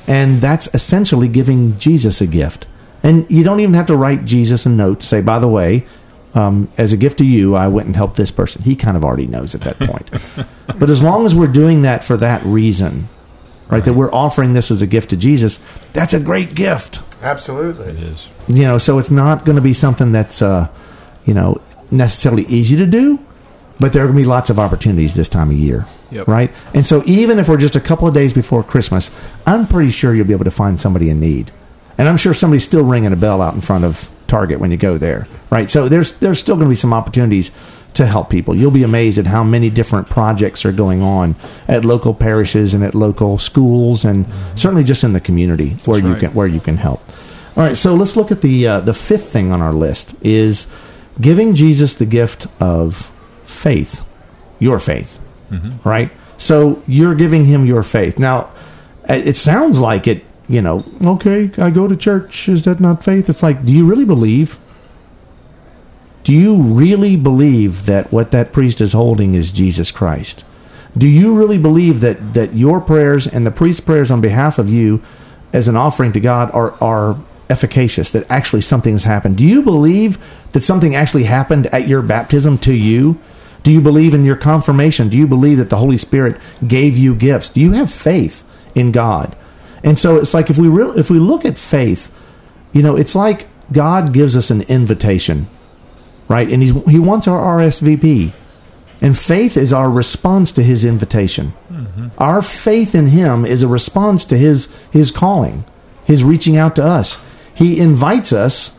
and 0.06 0.40
that's 0.40 0.68
essentially 0.75 1.28
giving 1.28 1.78
Jesus 1.78 2.20
a 2.20 2.26
gift. 2.26 2.66
And 3.04 3.30
you 3.30 3.44
don't 3.44 3.61
even 3.61 3.75
have 3.75 3.87
to 3.87 3.97
write 3.97 4.25
Jesus 4.25 4.66
a 4.66 4.68
note 4.70 5.00
to 5.00 5.06
say, 5.06 5.20
by 5.20 5.38
the 5.38 5.47
way, 5.49 5.87
um, 6.35 6.68
as 6.76 6.92
a 6.92 6.97
gift 6.97 7.18
to 7.18 7.25
you, 7.25 7.54
I 7.54 7.68
went 7.68 7.87
and 7.87 7.94
helped 7.94 8.16
this 8.16 8.32
person. 8.32 8.62
He 8.62 8.75
kind 8.75 8.97
of 8.97 9.04
already 9.04 9.28
knows 9.28 9.54
at 9.54 9.61
that 9.62 9.78
point. 9.78 10.11
but 10.78 10.90
as 10.90 11.00
long 11.00 11.25
as 11.25 11.35
we're 11.35 11.47
doing 11.47 11.82
that 11.82 12.02
for 12.02 12.16
that 12.16 12.44
reason, 12.44 13.08
right, 13.68 13.84
that 13.84 13.92
we're 13.92 14.12
offering 14.12 14.52
this 14.54 14.70
as 14.70 14.82
a 14.82 14.87
gift 14.87 15.10
to 15.10 15.16
Jesus, 15.16 15.60
that's 15.92 16.14
a 16.14 16.20
great 16.20 16.54
gift. 16.54 17.00
Absolutely. 17.22 17.90
It 17.90 17.98
is. 17.98 18.28
You 18.48 18.62
know, 18.62 18.78
so 18.78 18.98
it's 18.98 19.10
not 19.10 19.44
going 19.44 19.56
to 19.56 19.62
be 19.62 19.75
something 19.75 20.12
that's, 20.12 20.40
uh, 20.42 20.68
you 21.25 21.34
know, 21.34 21.60
necessarily 21.90 22.44
easy 22.44 22.76
to 22.76 22.87
do, 22.87 23.18
but 23.80 23.92
there 23.92 24.02
are 24.02 24.06
going 24.06 24.16
to 24.16 24.22
be 24.22 24.28
lots 24.28 24.50
of 24.50 24.58
opportunities 24.58 25.14
this 25.14 25.28
time 25.28 25.50
of 25.50 25.56
year. 25.56 25.87
Yep. 26.10 26.26
Right? 26.26 26.50
And 26.72 26.87
so 26.87 27.02
even 27.04 27.38
if 27.38 27.48
we're 27.48 27.58
just 27.58 27.76
a 27.76 27.80
couple 27.80 28.08
of 28.08 28.14
days 28.14 28.32
before 28.32 28.62
Christmas, 28.62 29.10
I'm 29.46 29.66
pretty 29.66 29.90
sure 29.90 30.14
you'll 30.14 30.26
be 30.26 30.32
able 30.32 30.44
to 30.46 30.50
find 30.50 30.80
somebody 30.80 31.10
in 31.10 31.20
need. 31.20 31.50
And 31.98 32.08
I'm 32.08 32.16
sure 32.16 32.32
somebody's 32.32 32.64
still 32.64 32.84
ringing 32.84 33.12
a 33.12 33.16
bell 33.16 33.42
out 33.42 33.54
in 33.54 33.60
front 33.60 33.84
of 33.84 34.10
Target 34.26 34.60
when 34.60 34.70
you 34.70 34.76
go 34.76 34.96
there. 34.96 35.26
Right? 35.50 35.68
So 35.68 35.88
there's 35.88 36.18
there's 36.20 36.38
still 36.38 36.54
going 36.54 36.66
to 36.66 36.70
be 36.70 36.76
some 36.76 36.94
opportunities 36.94 37.50
to 37.98 38.06
help 38.06 38.30
people. 38.30 38.54
You'll 38.54 38.70
be 38.70 38.84
amazed 38.84 39.18
at 39.18 39.26
how 39.26 39.44
many 39.44 39.70
different 39.70 40.08
projects 40.08 40.64
are 40.64 40.72
going 40.72 41.02
on 41.02 41.36
at 41.66 41.84
local 41.84 42.14
parishes 42.14 42.72
and 42.72 42.82
at 42.82 42.94
local 42.94 43.38
schools 43.38 44.04
and 44.04 44.24
certainly 44.54 44.84
just 44.84 45.04
in 45.04 45.12
the 45.12 45.20
community 45.20 45.70
where 45.84 45.98
you 45.98 46.12
right. 46.12 46.20
can 46.20 46.34
where 46.34 46.46
you 46.46 46.60
can 46.60 46.76
help. 46.76 47.02
All 47.56 47.64
right, 47.64 47.76
so 47.76 47.94
let's 47.96 48.14
look 48.16 48.30
at 48.30 48.40
the 48.40 48.66
uh, 48.66 48.80
the 48.80 48.94
fifth 48.94 49.30
thing 49.30 49.50
on 49.52 49.60
our 49.60 49.72
list 49.72 50.14
is 50.22 50.68
giving 51.20 51.56
Jesus 51.56 51.94
the 51.94 52.06
gift 52.06 52.46
of 52.60 53.10
faith, 53.44 54.02
your 54.60 54.78
faith, 54.78 55.18
right? 55.84 56.12
So 56.38 56.80
you're 56.86 57.16
giving 57.16 57.46
him 57.46 57.66
your 57.66 57.82
faith. 57.82 58.16
Now, 58.18 58.50
it 59.08 59.36
sounds 59.36 59.80
like 59.80 60.06
it. 60.06 60.24
You 60.48 60.62
know, 60.62 60.84
okay, 61.04 61.50
I 61.58 61.70
go 61.70 61.88
to 61.88 61.96
church. 61.96 62.48
Is 62.48 62.64
that 62.64 62.80
not 62.80 63.04
faith? 63.04 63.28
It's 63.28 63.42
like, 63.42 63.66
do 63.66 63.72
you 63.72 63.84
really 63.86 64.06
believe? 64.06 64.58
Do 66.25 66.32
you 66.32 66.60
really 66.60 67.16
believe 67.16 67.87
that 67.87 68.12
what 68.12 68.32
that 68.32 68.52
priest 68.52 68.80
is 68.80 68.92
holding 68.92 69.34
is 69.34 69.50
Jesus 69.50 69.90
Christ? 69.90 70.44
Do 70.96 71.06
you 71.06 71.37
really 71.37 71.58
believe 71.58 72.00
that 72.00 72.34
that 72.34 72.54
your 72.54 72.80
prayers 72.80 73.26
and 73.26 73.46
the 73.46 73.50
priest's 73.50 73.80
prayers 73.80 74.10
on 74.10 74.20
behalf 74.20 74.58
of 74.58 74.68
you 74.68 75.02
as 75.52 75.68
an 75.68 75.76
offering 75.76 76.12
to 76.12 76.20
God 76.20 76.50
are 76.52 76.72
are 76.82 77.16
efficacious 77.50 78.12
that 78.12 78.30
actually 78.30 78.62
something 78.62 78.94
has 78.94 79.04
happened? 79.04 79.37
Do 79.37 79.44
you 79.44 79.62
believe 79.62 80.18
that 80.52 80.62
something 80.62 80.94
actually 80.94 81.25
happened 81.25 81.66
at 81.68 81.88
your 81.88 82.02
baptism 82.02 82.58
to 82.58 82.75
you? 82.75 83.18
Do 83.62 83.72
you 83.72 83.80
believe 83.80 84.14
in 84.14 84.25
your 84.25 84.37
confirmation? 84.37 85.08
Do 85.08 85.16
you 85.16 85.26
believe 85.26 85.58
that 85.58 85.70
the 85.70 85.76
Holy 85.76 85.98
Spirit 85.98 86.40
gave 86.66 86.96
you 86.96 87.14
gifts? 87.14 87.50
Do 87.50 87.60
you 87.60 87.72
have 87.72 87.90
faith 87.90 88.44
in 88.75 88.92
God? 88.92 89.37
And 89.82 89.98
so 89.98 90.16
it's 90.16 90.34
like 90.34 90.50
if 90.50 90.58
we 90.58 90.68
real 90.68 90.98
if 90.98 91.10
we 91.10 91.18
look 91.18 91.44
at 91.44 91.58
faith, 91.58 92.10
you 92.72 92.82
know, 92.82 92.96
it's 92.96 93.14
like 93.14 93.46
God 93.72 94.12
gives 94.12 94.37
us 94.37 94.50
an 94.50 94.62
invitation, 94.62 95.48
right? 96.28 96.49
And 96.49 96.62
he's, 96.62 96.73
he 96.85 96.99
wants 96.99 97.26
our 97.26 97.58
RSVP. 97.58 98.32
And 99.00 99.16
faith 99.16 99.56
is 99.56 99.73
our 99.73 99.90
response 99.90 100.52
to 100.52 100.62
his 100.62 100.85
invitation. 100.85 101.54
Mm-hmm. 101.70 102.08
Our 102.18 102.42
faith 102.42 102.94
in 102.94 103.08
him 103.08 103.44
is 103.47 103.62
a 103.62 103.68
response 103.68 104.25
to 104.26 104.37
his 104.37 104.75
his 104.90 105.11
calling, 105.12 105.64
his 106.04 106.25
reaching 106.25 106.56
out 106.56 106.75
to 106.76 106.85
us. 106.85 107.16
He 107.54 107.78
invites 107.78 108.32
us 108.32 108.76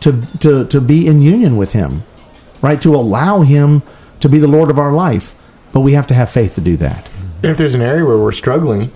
to 0.00 0.22
to 0.40 0.66
to 0.66 0.80
be 0.80 1.06
in 1.06 1.22
union 1.22 1.56
with 1.56 1.72
him, 1.72 2.02
right? 2.62 2.82
To 2.82 2.96
allow 2.96 3.42
him 3.42 3.82
to 4.20 4.28
be 4.28 4.40
the 4.40 4.48
Lord 4.48 4.70
of 4.70 4.78
our 4.78 4.92
life. 4.92 5.34
But 5.72 5.80
we 5.80 5.92
have 5.92 6.08
to 6.08 6.14
have 6.14 6.30
faith 6.30 6.56
to 6.56 6.60
do 6.60 6.76
that. 6.78 7.08
If 7.42 7.56
there's 7.56 7.74
an 7.74 7.82
area 7.82 8.04
where 8.04 8.18
we're 8.18 8.32
struggling 8.32 8.90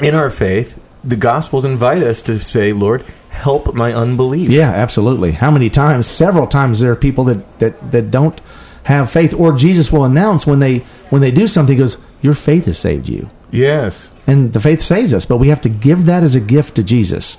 in 0.00 0.14
our 0.14 0.30
faith, 0.30 0.78
the 1.02 1.16
Gospels 1.16 1.64
invite 1.64 2.02
us 2.02 2.22
to 2.22 2.40
say, 2.40 2.72
Lord, 2.72 3.04
help 3.34 3.74
my 3.74 3.92
unbelief. 3.92 4.48
Yeah, 4.48 4.70
absolutely. 4.70 5.32
How 5.32 5.50
many 5.50 5.68
times? 5.70 6.06
Several 6.06 6.46
times 6.46 6.80
there 6.80 6.92
are 6.92 6.96
people 6.96 7.24
that 7.24 7.58
that 7.58 7.92
that 7.92 8.10
don't 8.10 8.40
have 8.84 9.10
faith, 9.10 9.34
or 9.34 9.52
Jesus 9.52 9.90
will 9.92 10.04
announce 10.04 10.46
when 10.46 10.60
they 10.60 10.78
when 11.10 11.20
they 11.20 11.30
do 11.30 11.46
something, 11.46 11.76
he 11.76 11.80
goes, 11.82 11.98
"Your 12.22 12.34
faith 12.34 12.66
has 12.66 12.78
saved 12.78 13.08
you," 13.08 13.28
Yes. 13.50 14.10
and 14.26 14.52
the 14.52 14.60
faith 14.60 14.80
saves 14.82 15.12
us. 15.14 15.26
But 15.26 15.38
we 15.38 15.48
have 15.48 15.60
to 15.62 15.68
give 15.68 16.06
that 16.06 16.22
as 16.22 16.34
a 16.34 16.40
gift 16.40 16.74
to 16.76 16.82
Jesus. 16.82 17.36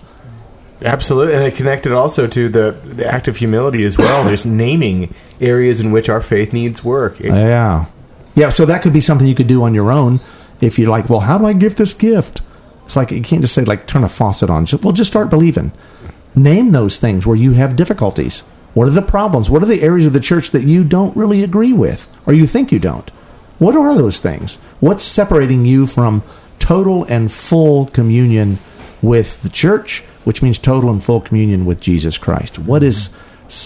Absolutely, 0.84 1.34
and 1.36 1.44
it 1.44 1.56
connected 1.56 1.94
also 1.94 2.28
to 2.28 2.50
the, 2.50 2.76
the 2.84 3.08
act 3.08 3.28
of 3.30 3.38
humility 3.38 3.86
as 3.86 3.98
well. 3.98 4.24
There's 4.26 4.46
naming 4.66 5.14
areas 5.40 5.80
in 5.80 5.92
which 5.92 6.10
our 6.10 6.20
faith 6.22 6.52
needs 6.52 6.84
work. 6.84 7.20
It- 7.22 7.28
Yeah, 7.34 7.86
yeah. 8.36 8.50
So 8.50 8.66
that 8.66 8.82
could 8.82 8.94
be 8.94 9.02
something 9.02 9.26
you 9.28 9.36
could 9.36 9.48
do 9.48 9.64
on 9.64 9.74
your 9.74 9.92
own 9.92 10.20
if 10.62 10.78
you're 10.78 10.90
like, 10.90 11.10
"Well, 11.10 11.22
how 11.22 11.38
do 11.38 11.46
I 11.46 11.54
give 11.54 11.76
this 11.76 11.94
gift?" 11.94 12.42
It's 12.86 12.96
like 12.96 13.12
you 13.12 13.22
can't 13.22 13.42
just 13.42 13.54
say 13.54 13.64
like 13.64 13.88
turn 13.88 14.04
a 14.04 14.10
faucet 14.10 14.50
on. 14.50 14.66
Well, 14.82 14.94
just 14.94 15.12
start 15.12 15.30
believing. 15.30 15.72
Name 16.36 16.72
those 16.72 16.98
things 16.98 17.26
where 17.26 17.36
you 17.36 17.54
have 17.54 17.76
difficulties. 17.76 18.42
What 18.74 18.88
are 18.88 18.92
the 18.92 19.02
problems? 19.02 19.50
What 19.50 19.64
are 19.64 19.68
the 19.68 19.82
areas 19.82 20.06
of 20.06 20.14
the 20.14 20.20
church 20.20 20.52
that 20.52 20.64
you 20.64 20.84
don't 20.84 21.16
really 21.16 21.44
agree 21.44 21.74
with, 21.74 22.10
or 22.26 22.34
you 22.34 22.46
think 22.46 22.72
you 22.72 22.80
don't? 22.80 23.10
What 23.58 23.76
are 23.76 23.96
those 23.96 24.20
things? 24.20 24.58
What's 24.82 25.04
separating 25.04 25.66
you 25.66 25.86
from 25.86 26.24
total 26.60 27.06
and 27.06 27.32
full 27.32 27.86
communion 27.88 28.60
with 29.02 29.42
the 29.44 29.50
church, 29.50 30.02
which 30.26 30.42
means 30.42 30.58
total 30.58 30.90
and 30.90 31.04
full 31.04 31.22
communion 31.22 31.66
with 31.66 31.80
Jesus 31.80 32.18
Christ? 32.18 32.60
What 32.60 32.84
is 32.84 33.08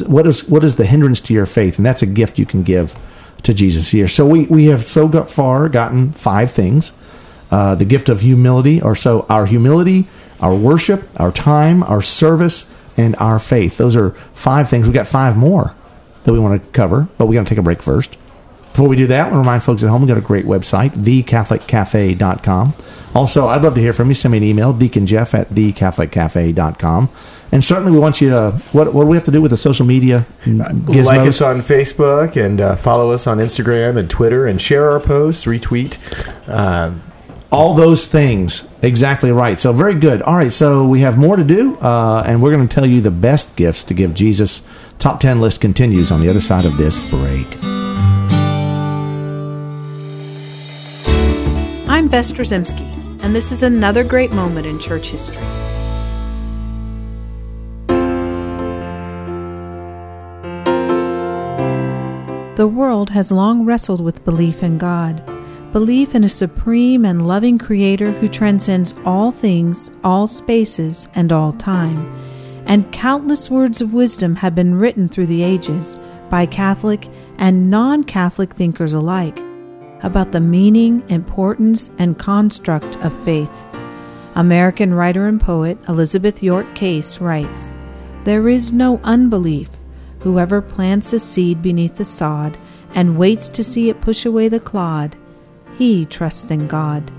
what 0.06 0.28
is 0.28 0.48
what 0.48 0.64
is 0.64 0.76
the 0.76 0.86
hindrance 0.86 1.22
to 1.22 1.34
your 1.34 1.48
faith? 1.48 1.78
And 1.78 1.86
that's 1.86 2.04
a 2.04 2.08
gift 2.08 2.38
you 2.38 2.46
can 2.46 2.62
give 2.62 2.96
to 3.44 3.54
Jesus 3.54 3.90
here. 3.90 4.08
So 4.08 4.28
we 4.28 4.46
we 4.46 4.66
have 4.66 4.84
so 4.84 5.08
got 5.08 5.30
far 5.30 5.70
gotten 5.70 6.12
five 6.12 6.52
things. 6.52 6.94
Uh, 7.52 7.74
the 7.76 7.86
gift 7.86 8.10
of 8.10 8.22
humility, 8.22 8.82
or 8.82 8.96
so 8.96 9.26
our 9.28 9.46
humility, 9.46 10.08
our 10.40 10.56
worship, 10.56 11.10
our 11.20 11.32
time, 11.32 11.82
our 11.84 12.02
service, 12.02 12.70
and 12.96 13.16
our 13.16 13.40
faith. 13.40 13.78
Those 13.78 13.96
are 13.96 14.12
five 14.34 14.70
things. 14.70 14.86
We've 14.86 14.94
got 14.94 15.08
five 15.08 15.36
more 15.36 15.76
that 16.26 16.34
we 16.34 16.40
want 16.40 16.62
to 16.62 16.70
cover, 16.72 17.08
but 17.18 17.26
we 17.26 17.36
got 17.36 17.46
to 17.46 17.50
take 17.50 17.58
a 17.58 17.64
break 17.64 17.82
first. 17.82 18.18
Before 18.72 18.88
we 18.88 18.96
do 18.96 19.08
that, 19.08 19.20
I 19.20 19.24
want 19.24 19.34
to 19.34 19.40
remind 19.40 19.64
folks 19.64 19.84
at 19.84 19.90
home 19.90 20.02
we've 20.02 20.08
got 20.08 20.18
a 20.18 20.22
great 20.22 20.46
website, 20.46 20.92
thecatholiccafe.com. 20.92 22.74
Also, 23.16 23.48
I'd 23.48 23.64
love 23.64 23.74
to 23.76 23.82
hear 23.82 23.94
from 23.94 24.10
you. 24.10 24.14
Send 24.14 24.32
me 24.34 24.38
an 24.38 24.44
email, 24.44 24.74
deaconjeff 24.74 25.34
at 25.34 25.50
thecatholiccafe.com. 25.50 27.10
And 27.52 27.66
certainly 27.66 27.92
we 27.92 27.98
want 27.98 28.22
you 28.22 28.30
to, 28.30 28.52
what, 28.72 28.94
what 28.94 29.04
do 29.04 29.08
we 29.10 29.18
have 29.18 29.26
to 29.26 29.32
do 29.32 29.42
with 29.42 29.50
the 29.50 29.58
social 29.58 29.86
media 29.86 30.26
gizmos? 30.44 31.06
Like 31.06 31.28
us 31.28 31.42
on 31.42 31.62
Facebook 31.62 32.36
and 32.36 32.62
uh, 32.62 32.76
follow 32.76 33.10
us 33.10 33.26
on 33.26 33.40
Instagram 33.40 33.98
and 33.98 34.08
Twitter 34.08 34.46
and 34.46 34.62
share 34.62 34.92
our 34.92 35.00
posts, 35.00 35.46
retweet. 35.46 35.98
Um, 36.48 37.02
All 37.52 37.74
those 37.74 38.06
things. 38.06 38.70
Exactly 38.82 39.32
right. 39.32 39.60
So, 39.60 39.74
very 39.74 39.96
good. 39.96 40.22
All 40.22 40.36
right. 40.36 40.54
So, 40.54 40.88
we 40.88 41.02
have 41.02 41.18
more 41.18 41.36
to 41.36 41.44
do, 41.44 41.78
uh, 41.78 42.24
and 42.26 42.42
we're 42.42 42.52
going 42.52 42.68
to 42.68 42.74
tell 42.74 42.86
you 42.86 43.02
the 43.02 43.12
best 43.12 43.56
gifts 43.56 43.84
to 43.86 43.94
give 43.94 44.14
Jesus. 44.14 44.62
Top 45.00 45.20
10 45.20 45.42
list 45.42 45.62
continues 45.62 46.12
on 46.12 46.22
the 46.22 46.30
other 46.30 46.42
side 46.42 46.66
of 46.66 46.78
this 46.78 47.00
break. 47.10 47.48
I'm 51.90 52.08
Bess 52.08 52.32
Drzycimski, 52.32 53.24
and 53.24 53.36
this 53.36 53.52
is 53.52 53.64
another 53.64 54.04
great 54.04 54.32
moment 54.32 54.68
in 54.68 54.80
church 54.80 55.10
history. 55.10 55.36
The 62.56 62.68
world 62.68 63.10
has 63.12 63.32
long 63.32 63.64
wrestled 63.64 64.02
with 64.02 64.26
belief 64.26 64.62
in 64.64 64.78
God, 64.78 65.24
belief 65.72 66.16
in 66.16 66.24
a 66.24 66.30
supreme 66.30 67.06
and 67.06 67.28
loving 67.28 67.58
Creator 67.58 68.12
who 68.12 68.28
transcends 68.28 68.96
all 69.06 69.32
things, 69.32 69.92
all 70.04 70.28
spaces, 70.28 71.08
and 71.16 71.32
all 71.32 71.54
time. 71.54 71.98
And 72.66 72.92
countless 72.92 73.50
words 73.50 73.82
of 73.82 73.94
wisdom 73.94 74.36
have 74.36 74.56
been 74.56 74.76
written 74.76 75.08
through 75.10 75.28
the 75.28 75.44
ages 75.44 75.98
by 76.30 76.46
Catholic 76.46 77.08
and 77.38 77.70
non 77.70 78.04
Catholic 78.04 78.54
thinkers 78.54 78.94
alike 78.94 79.40
about 80.02 80.32
the 80.32 80.40
meaning, 80.40 81.04
importance, 81.10 81.92
and 82.00 82.18
construct 82.18 82.98
of 83.04 83.24
faith. 83.24 83.52
American 84.36 84.94
writer 84.94 85.28
and 85.28 85.42
poet 85.42 85.78
Elizabeth 85.90 86.42
York 86.42 86.74
Case 86.76 87.20
writes 87.20 87.74
There 88.24 88.48
is 88.48 88.72
no 88.72 89.00
unbelief. 89.04 89.70
Whoever 90.20 90.62
plants 90.62 91.14
a 91.14 91.20
seed 91.20 91.62
beneath 91.62 91.96
the 91.96 92.06
sod 92.06 92.58
and 92.94 93.18
waits 93.18 93.50
to 93.50 93.64
see 93.64 93.90
it 93.90 94.02
push 94.02 94.26
away 94.26 94.50
the 94.50 94.60
clod, 94.60 95.16
he 95.80 96.06
trusts 96.06 96.52
in 96.52 96.68
God. 96.68 97.10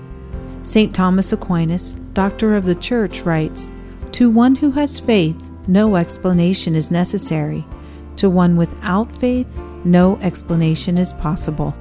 St. 0.61 0.93
Thomas 0.93 1.33
Aquinas, 1.33 1.95
doctor 2.13 2.55
of 2.55 2.65
the 2.65 2.75
Church, 2.75 3.21
writes 3.21 3.71
To 4.11 4.29
one 4.29 4.53
who 4.53 4.69
has 4.69 4.99
faith, 4.99 5.35
no 5.67 5.95
explanation 5.95 6.75
is 6.75 6.91
necessary. 6.91 7.65
To 8.17 8.29
one 8.29 8.55
without 8.55 9.17
faith, 9.17 9.47
no 9.83 10.19
explanation 10.19 10.99
is 10.99 11.11
possible. 11.13 11.75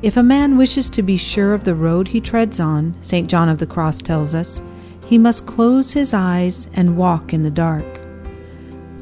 If 0.00 0.16
a 0.16 0.22
man 0.22 0.56
wishes 0.56 0.88
to 0.90 1.02
be 1.02 1.18
sure 1.18 1.52
of 1.52 1.64
the 1.64 1.74
road 1.74 2.08
he 2.08 2.22
treads 2.22 2.58
on, 2.58 2.96
St. 3.02 3.28
John 3.28 3.50
of 3.50 3.58
the 3.58 3.66
Cross 3.66 4.00
tells 4.00 4.34
us, 4.34 4.62
he 5.04 5.18
must 5.18 5.46
close 5.46 5.92
his 5.92 6.14
eyes 6.14 6.70
and 6.72 6.96
walk 6.96 7.34
in 7.34 7.42
the 7.42 7.50
dark. 7.50 8.00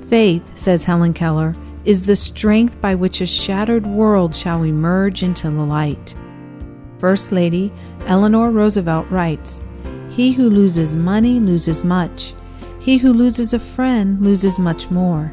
Faith, 0.08 0.58
says 0.58 0.82
Helen 0.82 1.14
Keller, 1.14 1.54
is 1.84 2.06
the 2.06 2.16
strength 2.16 2.80
by 2.80 2.96
which 2.96 3.20
a 3.20 3.26
shattered 3.26 3.86
world 3.86 4.34
shall 4.34 4.64
emerge 4.64 5.22
into 5.22 5.48
the 5.48 5.64
light. 5.64 6.16
First 7.04 7.32
Lady 7.32 7.70
Eleanor 8.06 8.50
Roosevelt 8.50 9.06
writes 9.11 9.61
He 10.08 10.32
who 10.32 10.49
loses 10.49 10.96
money 10.96 11.38
loses 11.38 11.84
much. 11.84 12.32
He 12.80 12.96
who 12.96 13.12
loses 13.12 13.52
a 13.52 13.61
friend 13.61 14.23
loses 14.23 14.58
much 14.58 14.90
more. 14.90 15.30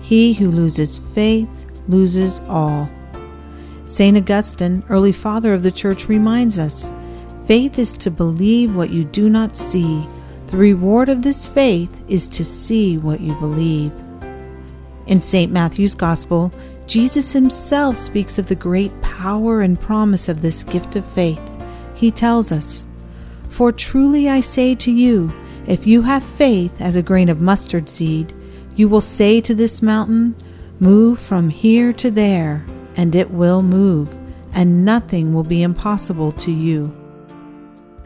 He 0.00 0.32
who 0.32 0.52
loses 0.52 0.98
faith 1.12 1.48
loses 1.88 2.40
all. 2.46 2.88
St. 3.86 4.16
Augustine, 4.16 4.84
early 4.88 5.10
father 5.10 5.52
of 5.52 5.64
the 5.64 5.72
church, 5.72 6.06
reminds 6.06 6.60
us 6.60 6.92
faith 7.44 7.76
is 7.76 7.92
to 7.94 8.10
believe 8.12 8.76
what 8.76 8.90
you 8.90 9.02
do 9.02 9.28
not 9.28 9.56
see, 9.56 10.06
The 10.46 10.58
reward 10.58 11.08
of 11.08 11.22
this 11.22 11.44
faith 11.44 12.04
is 12.06 12.28
to 12.28 12.44
see 12.44 12.98
what 12.98 13.20
you 13.20 13.34
believe. 13.40 13.90
In 15.08 15.20
St. 15.20 15.50
Matthew's 15.50 15.96
Gospel, 15.96 16.52
Jesus 16.90 17.32
himself 17.32 17.96
speaks 17.96 18.36
of 18.36 18.48
the 18.48 18.56
great 18.56 18.90
power 19.00 19.60
and 19.60 19.80
promise 19.80 20.28
of 20.28 20.42
this 20.42 20.64
gift 20.64 20.96
of 20.96 21.06
faith. 21.12 21.40
He 21.94 22.10
tells 22.10 22.50
us, 22.50 22.88
For 23.48 23.70
truly 23.70 24.28
I 24.28 24.40
say 24.40 24.74
to 24.74 24.90
you, 24.90 25.32
if 25.68 25.86
you 25.86 26.02
have 26.02 26.24
faith 26.24 26.80
as 26.80 26.96
a 26.96 27.02
grain 27.02 27.28
of 27.28 27.40
mustard 27.40 27.88
seed, 27.88 28.34
you 28.74 28.88
will 28.88 29.00
say 29.00 29.40
to 29.40 29.54
this 29.54 29.82
mountain, 29.82 30.34
Move 30.80 31.20
from 31.20 31.48
here 31.48 31.92
to 31.92 32.10
there, 32.10 32.66
and 32.96 33.14
it 33.14 33.30
will 33.30 33.62
move, 33.62 34.12
and 34.52 34.84
nothing 34.84 35.32
will 35.32 35.44
be 35.44 35.62
impossible 35.62 36.32
to 36.32 36.50
you. 36.50 36.92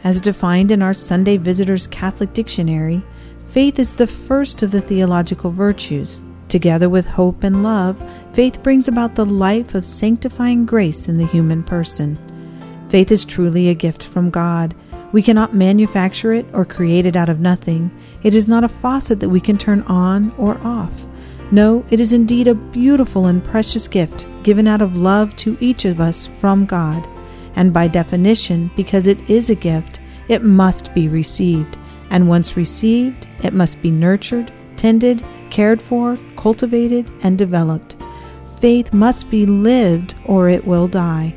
As 0.02 0.20
defined 0.20 0.70
in 0.70 0.82
our 0.82 0.92
Sunday 0.92 1.38
Visitor's 1.38 1.86
Catholic 1.86 2.34
Dictionary, 2.34 3.02
faith 3.48 3.78
is 3.78 3.96
the 3.96 4.06
first 4.06 4.62
of 4.62 4.72
the 4.72 4.82
theological 4.82 5.50
virtues. 5.50 6.20
Together 6.48 6.88
with 6.88 7.06
hope 7.06 7.42
and 7.42 7.62
love, 7.62 7.96
faith 8.32 8.62
brings 8.62 8.88
about 8.88 9.14
the 9.14 9.26
life 9.26 9.74
of 9.74 9.84
sanctifying 9.84 10.66
grace 10.66 11.08
in 11.08 11.16
the 11.16 11.26
human 11.26 11.62
person. 11.62 12.18
Faith 12.88 13.10
is 13.10 13.24
truly 13.24 13.68
a 13.68 13.74
gift 13.74 14.04
from 14.04 14.30
God. 14.30 14.74
We 15.12 15.22
cannot 15.22 15.54
manufacture 15.54 16.32
it 16.32 16.46
or 16.52 16.64
create 16.64 17.06
it 17.06 17.16
out 17.16 17.28
of 17.28 17.40
nothing. 17.40 17.90
It 18.22 18.34
is 18.34 18.48
not 18.48 18.64
a 18.64 18.68
faucet 18.68 19.20
that 19.20 19.28
we 19.28 19.40
can 19.40 19.58
turn 19.58 19.82
on 19.82 20.32
or 20.38 20.58
off. 20.58 21.06
No, 21.50 21.84
it 21.90 22.00
is 22.00 22.12
indeed 22.12 22.48
a 22.48 22.54
beautiful 22.54 23.26
and 23.26 23.44
precious 23.44 23.86
gift 23.86 24.26
given 24.42 24.66
out 24.66 24.82
of 24.82 24.96
love 24.96 25.34
to 25.36 25.56
each 25.60 25.84
of 25.84 26.00
us 26.00 26.26
from 26.40 26.66
God. 26.66 27.06
And 27.56 27.72
by 27.72 27.88
definition, 27.88 28.70
because 28.76 29.06
it 29.06 29.30
is 29.30 29.50
a 29.50 29.54
gift, 29.54 30.00
it 30.28 30.42
must 30.42 30.92
be 30.94 31.06
received. 31.08 31.78
And 32.10 32.28
once 32.28 32.56
received, 32.56 33.26
it 33.42 33.52
must 33.52 33.80
be 33.82 33.90
nurtured, 33.90 34.52
tended, 34.76 35.24
cared 35.54 35.80
for, 35.80 36.16
cultivated, 36.37 37.08
and 37.23 37.38
developed. 37.38 37.94
Faith 38.61 38.92
must 38.92 39.30
be 39.30 39.46
lived 39.46 40.12
or 40.25 40.49
it 40.49 40.66
will 40.66 40.88
die. 40.88 41.32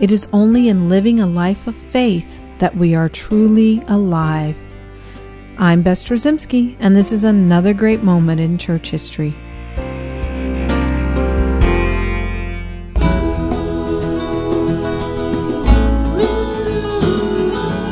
It 0.00 0.10
is 0.10 0.26
only 0.32 0.68
in 0.68 0.88
living 0.88 1.20
a 1.20 1.28
life 1.28 1.68
of 1.68 1.76
faith 1.76 2.26
that 2.58 2.76
we 2.76 2.96
are 2.96 3.08
truly 3.08 3.84
alive. 3.86 4.56
I'm 5.58 5.82
Bess 5.82 6.02
Drzycimski, 6.02 6.76
and 6.80 6.96
this 6.96 7.12
is 7.12 7.22
another 7.22 7.72
great 7.72 8.02
moment 8.02 8.40
in 8.40 8.58
church 8.58 8.90
history. 8.90 9.32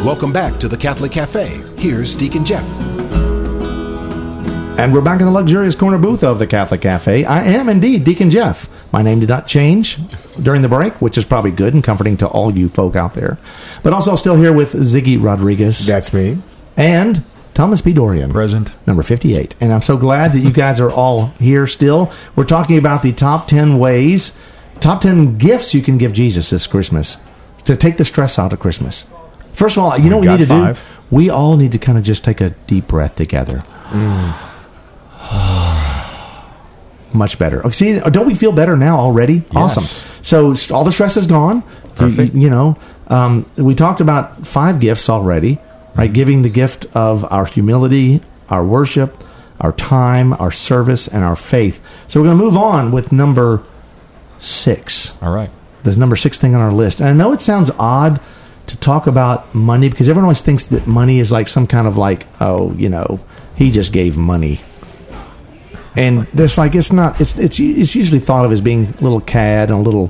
Welcome 0.04 0.32
back 0.32 0.58
to 0.58 0.66
the 0.66 0.76
Catholic 0.76 1.12
Cafe. 1.12 1.62
Here's 1.76 2.16
Deacon 2.16 2.44
Jeff. 2.44 3.03
And 4.76 4.92
we're 4.92 5.02
back 5.02 5.20
in 5.20 5.26
the 5.26 5.32
luxurious 5.32 5.76
corner 5.76 5.98
booth 5.98 6.24
of 6.24 6.38
the 6.40 6.46
Catholic 6.48 6.80
Cafe. 6.80 7.24
I 7.24 7.44
am 7.44 7.68
indeed 7.68 8.02
Deacon 8.04 8.28
Jeff. 8.28 8.68
My 8.92 9.02
name 9.02 9.20
did 9.20 9.28
not 9.28 9.46
change 9.46 9.98
during 10.42 10.62
the 10.62 10.68
break, 10.68 11.00
which 11.00 11.16
is 11.16 11.24
probably 11.24 11.52
good 11.52 11.74
and 11.74 11.82
comforting 11.82 12.16
to 12.18 12.26
all 12.26 12.52
you 12.56 12.68
folk 12.68 12.96
out 12.96 13.14
there. 13.14 13.38
But 13.84 13.92
also 13.92 14.16
still 14.16 14.34
here 14.36 14.52
with 14.52 14.72
Ziggy 14.72 15.22
Rodriguez 15.22 15.86
That's 15.86 16.12
me. 16.12 16.38
and 16.76 17.22
Thomas 17.54 17.80
P. 17.80 17.92
Dorian. 17.92 18.30
Present. 18.32 18.72
Number 18.86 19.04
58. 19.04 19.54
And 19.60 19.72
I'm 19.72 19.80
so 19.80 19.96
glad 19.96 20.32
that 20.32 20.40
you 20.40 20.52
guys 20.52 20.80
are 20.80 20.90
all 20.90 21.26
here 21.38 21.68
still. 21.68 22.12
We're 22.34 22.44
talking 22.44 22.76
about 22.76 23.02
the 23.02 23.12
top 23.12 23.46
10 23.46 23.78
ways, 23.78 24.36
top 24.80 25.00
10 25.00 25.38
gifts 25.38 25.72
you 25.72 25.82
can 25.82 25.98
give 25.98 26.12
Jesus 26.12 26.50
this 26.50 26.66
Christmas 26.66 27.16
to 27.64 27.76
take 27.76 27.96
the 27.96 28.04
stress 28.04 28.38
out 28.40 28.52
of 28.52 28.58
Christmas. 28.58 29.06
First 29.52 29.76
of 29.76 29.84
all, 29.84 29.96
you 29.96 30.10
know 30.10 30.18
what 30.18 30.26
we 30.26 30.32
need 30.32 30.38
to 30.40 30.46
five. 30.46 30.78
do? 30.78 31.16
We 31.16 31.30
all 31.30 31.56
need 31.56 31.70
to 31.72 31.78
kind 31.78 31.96
of 31.96 32.02
just 32.02 32.24
take 32.24 32.40
a 32.40 32.50
deep 32.66 32.88
breath 32.88 33.14
together. 33.14 33.58
Mm. 33.90 34.50
Much 37.12 37.38
better. 37.38 37.62
Oh, 37.64 37.70
See, 37.70 37.98
don't 38.00 38.26
we 38.26 38.34
feel 38.34 38.52
better 38.52 38.76
now 38.76 38.98
already? 38.98 39.42
Awesome. 39.54 39.84
So 40.22 40.54
all 40.74 40.84
the 40.84 40.90
stress 40.92 41.16
is 41.16 41.26
gone. 41.26 41.62
Perfect. 41.94 42.34
You, 42.34 42.42
you 42.42 42.50
know, 42.50 42.76
um, 43.06 43.48
we 43.56 43.74
talked 43.74 44.00
about 44.00 44.46
five 44.46 44.80
gifts 44.80 45.08
already, 45.08 45.58
right? 45.94 46.12
Giving 46.12 46.42
the 46.42 46.48
gift 46.48 46.86
of 46.94 47.24
our 47.32 47.44
humility, 47.46 48.20
our 48.48 48.64
worship, 48.64 49.22
our 49.60 49.70
time, 49.72 50.32
our 50.34 50.50
service, 50.50 51.06
and 51.06 51.22
our 51.22 51.36
faith. 51.36 51.80
So 52.08 52.20
we're 52.20 52.26
going 52.26 52.38
to 52.38 52.44
move 52.44 52.56
on 52.56 52.90
with 52.90 53.12
number 53.12 53.62
six 54.40 55.14
All 55.22 55.32
right. 55.32 55.50
the 55.84 55.96
number 55.96 56.16
six 56.16 56.36
thing 56.38 56.54
on 56.56 56.60
our 56.60 56.72
list. 56.72 57.00
And 57.00 57.08
I 57.08 57.12
know 57.12 57.32
it 57.32 57.40
sounds 57.40 57.70
odd 57.78 58.20
to 58.66 58.76
talk 58.78 59.06
about 59.06 59.54
money 59.54 59.88
because 59.88 60.08
everyone 60.08 60.24
always 60.24 60.40
thinks 60.40 60.64
that 60.64 60.86
money 60.86 61.20
is 61.20 61.30
like 61.30 61.46
some 61.46 61.66
kind 61.68 61.86
of 61.86 61.96
like, 61.96 62.26
oh, 62.40 62.72
you 62.74 62.88
know, 62.88 63.20
he 63.54 63.70
just 63.70 63.92
gave 63.92 64.16
money. 64.16 64.60
And 65.96 66.26
there's 66.34 66.58
like 66.58 66.74
it's 66.74 66.92
not 66.92 67.20
it's 67.20 67.38
it's 67.38 67.60
it's 67.60 67.94
usually 67.94 68.20
thought 68.20 68.44
of 68.44 68.52
as 68.52 68.60
being 68.60 68.86
a 68.86 69.02
little 69.02 69.20
cad 69.20 69.70
and 69.70 69.78
a 69.78 69.82
little 69.82 70.08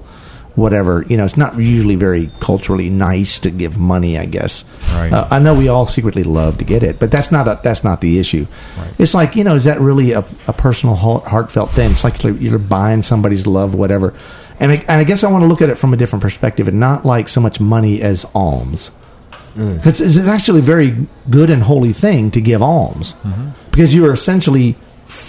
whatever. 0.55 1.05
You 1.09 1.16
know 1.16 1.25
it's 1.25 1.37
not 1.37 1.59
usually 1.59 1.97
very 1.97 2.31
culturally 2.40 2.88
nice 2.88 3.38
to 3.40 3.51
give 3.51 3.79
money 3.79 4.16
i 4.16 4.25
guess. 4.25 4.64
Right. 4.92 5.12
uh, 5.12 5.29
i 5.31 5.38
know 5.38 5.53
we 5.55 5.68
all 5.68 5.87
secretly 5.87 6.23
love 6.23 6.59
to 6.59 6.64
get 6.64 6.83
it 6.83 6.99
but 7.01 7.11
that's 7.11 7.33
not 7.33 7.49
a, 7.49 7.61
that's 7.62 7.85
not 7.85 8.01
the 8.01 8.18
issue. 8.18 8.47
Right. 8.79 8.94
it's 8.99 9.14
like 9.14 9.37
you 9.37 9.44
know 9.44 9.57
is 9.57 9.64
that 9.64 9.81
really 9.81 10.12
a, 10.12 10.25
a 10.47 10.53
personal 10.53 10.94
heart- 10.94 11.25
heartfelt 11.25 11.70
thing? 11.73 11.90
It's 11.90 12.05
like 12.05 12.23
you're, 12.23 12.59
buying 12.59 13.03
somebody's 13.03 13.47
love 13.47 13.75
whatever. 13.75 14.14
And 14.61 14.70
I, 14.73 14.77
and 14.77 14.92
I 14.92 15.05
guess 15.05 15.25
i 15.25 15.31
want 15.31 15.42
to 15.42 15.49
look 15.49 15.61
at 15.61 15.68
it 15.68 15.77
from 15.77 15.92
a 15.92 15.97
different 15.97 16.23
perspective 16.23 16.68
and 16.68 16.79
not 16.81 17.05
like 17.05 17.29
so 17.29 17.40
much 17.40 17.61
money 17.61 18.01
as 18.01 18.25
alms. 18.35 18.90
It's, 19.57 20.01
it's 20.01 20.16
actually 20.18 20.61
a 20.61 20.62
very 20.62 21.07
good 21.31 21.49
and 21.51 21.62
holy 21.62 21.92
thing 21.92 22.31
to 22.33 22.40
give 22.40 22.61
alms. 22.62 23.14
Because 23.70 23.94
you 23.94 24.05
are 24.07 24.12
essentially 24.12 24.77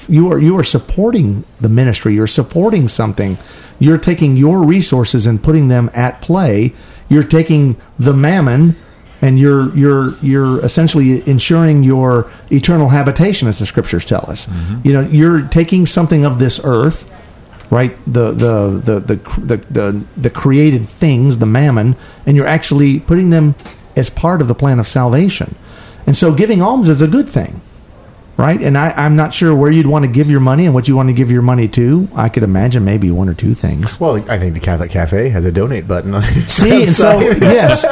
you 0.08 0.32
are 0.32 0.40
you 0.40 0.58
are 0.58 0.64
supporting 0.64 1.44
the 1.60 1.70
ministry. 1.70 2.14
You're 2.14 2.28
supporting 2.28 2.88
something. 2.88 3.38
You're 3.80 3.98
taking 3.98 4.38
your 4.38 4.64
resources 4.64 5.26
and 5.26 5.44
putting 5.44 5.68
them 5.68 5.90
at 5.94 6.22
play. 6.22 6.74
You're 7.10 7.24
taking 7.24 7.80
the 8.00 8.14
mammon 8.14 8.76
and 9.22 9.40
you're 9.40 9.76
you're 9.76 10.18
you're 10.20 10.64
essentially 10.64 11.28
ensuring 11.28 11.84
your 11.84 12.32
eternal 12.52 12.90
habitation 12.90 13.48
as 13.48 13.60
the 13.60 13.66
scriptures 13.66 14.06
tell 14.06 14.30
us. 14.30 14.46
Mm-hmm. 14.46 14.88
You 14.88 14.94
know 14.94 15.02
you're 15.02 15.42
taking 15.48 15.86
something 15.86 16.26
of 16.26 16.40
this 16.40 16.60
earth 16.64 17.12
right? 17.72 17.98
The 18.06 18.32
the 18.32 18.82
the 18.84 19.00
the 19.00 19.16
the, 19.40 19.58
the, 19.58 20.06
the 20.18 20.30
created 20.30 20.88
things 20.88 21.40
the 21.40 21.46
mammon 21.46 21.96
and 22.26 22.38
you're 22.38 22.48
actually 22.48 23.00
putting 23.00 23.32
them 23.32 23.56
as 23.96 24.10
part 24.10 24.42
of 24.42 24.48
the 24.48 24.56
plan 24.56 24.80
of 24.80 24.88
salvation. 24.88 25.56
And 26.06 26.16
so 26.16 26.34
giving 26.34 26.62
alms 26.62 26.90
is 26.90 27.02
a 27.02 27.08
good 27.08 27.28
thing 27.28 27.62
right 28.38 28.60
and 28.62 28.78
I, 28.78 28.92
i'm 28.92 29.16
not 29.16 29.34
sure 29.34 29.56
where 29.56 29.72
you'd 29.72 29.88
want 29.88 30.04
to 30.04 30.12
give 30.12 30.30
your 30.30 30.40
money 30.40 30.66
and 30.66 30.74
what 30.74 30.88
you 30.88 30.96
want 30.96 31.08
to 31.10 31.14
give 31.14 31.32
your 31.32 31.42
money 31.42 31.68
to 31.70 32.08
i 32.16 32.28
could 32.30 32.44
imagine 32.44 32.84
maybe 32.84 33.10
one 33.12 33.30
or 33.30 33.34
two 33.34 33.54
things 33.54 34.00
Well, 34.00 34.16
I 34.30 34.38
think 34.38 34.54
the 34.54 34.60
Catholic 34.60 34.92
Cafe 34.92 35.30
has 35.30 35.46
a 35.46 35.52
donate 35.52 35.88
button 35.88 36.14
on 36.14 36.24
its 36.26 36.54
See, 36.54 36.84
and 36.84 36.92
so 36.92 37.20
yes, 37.42 37.84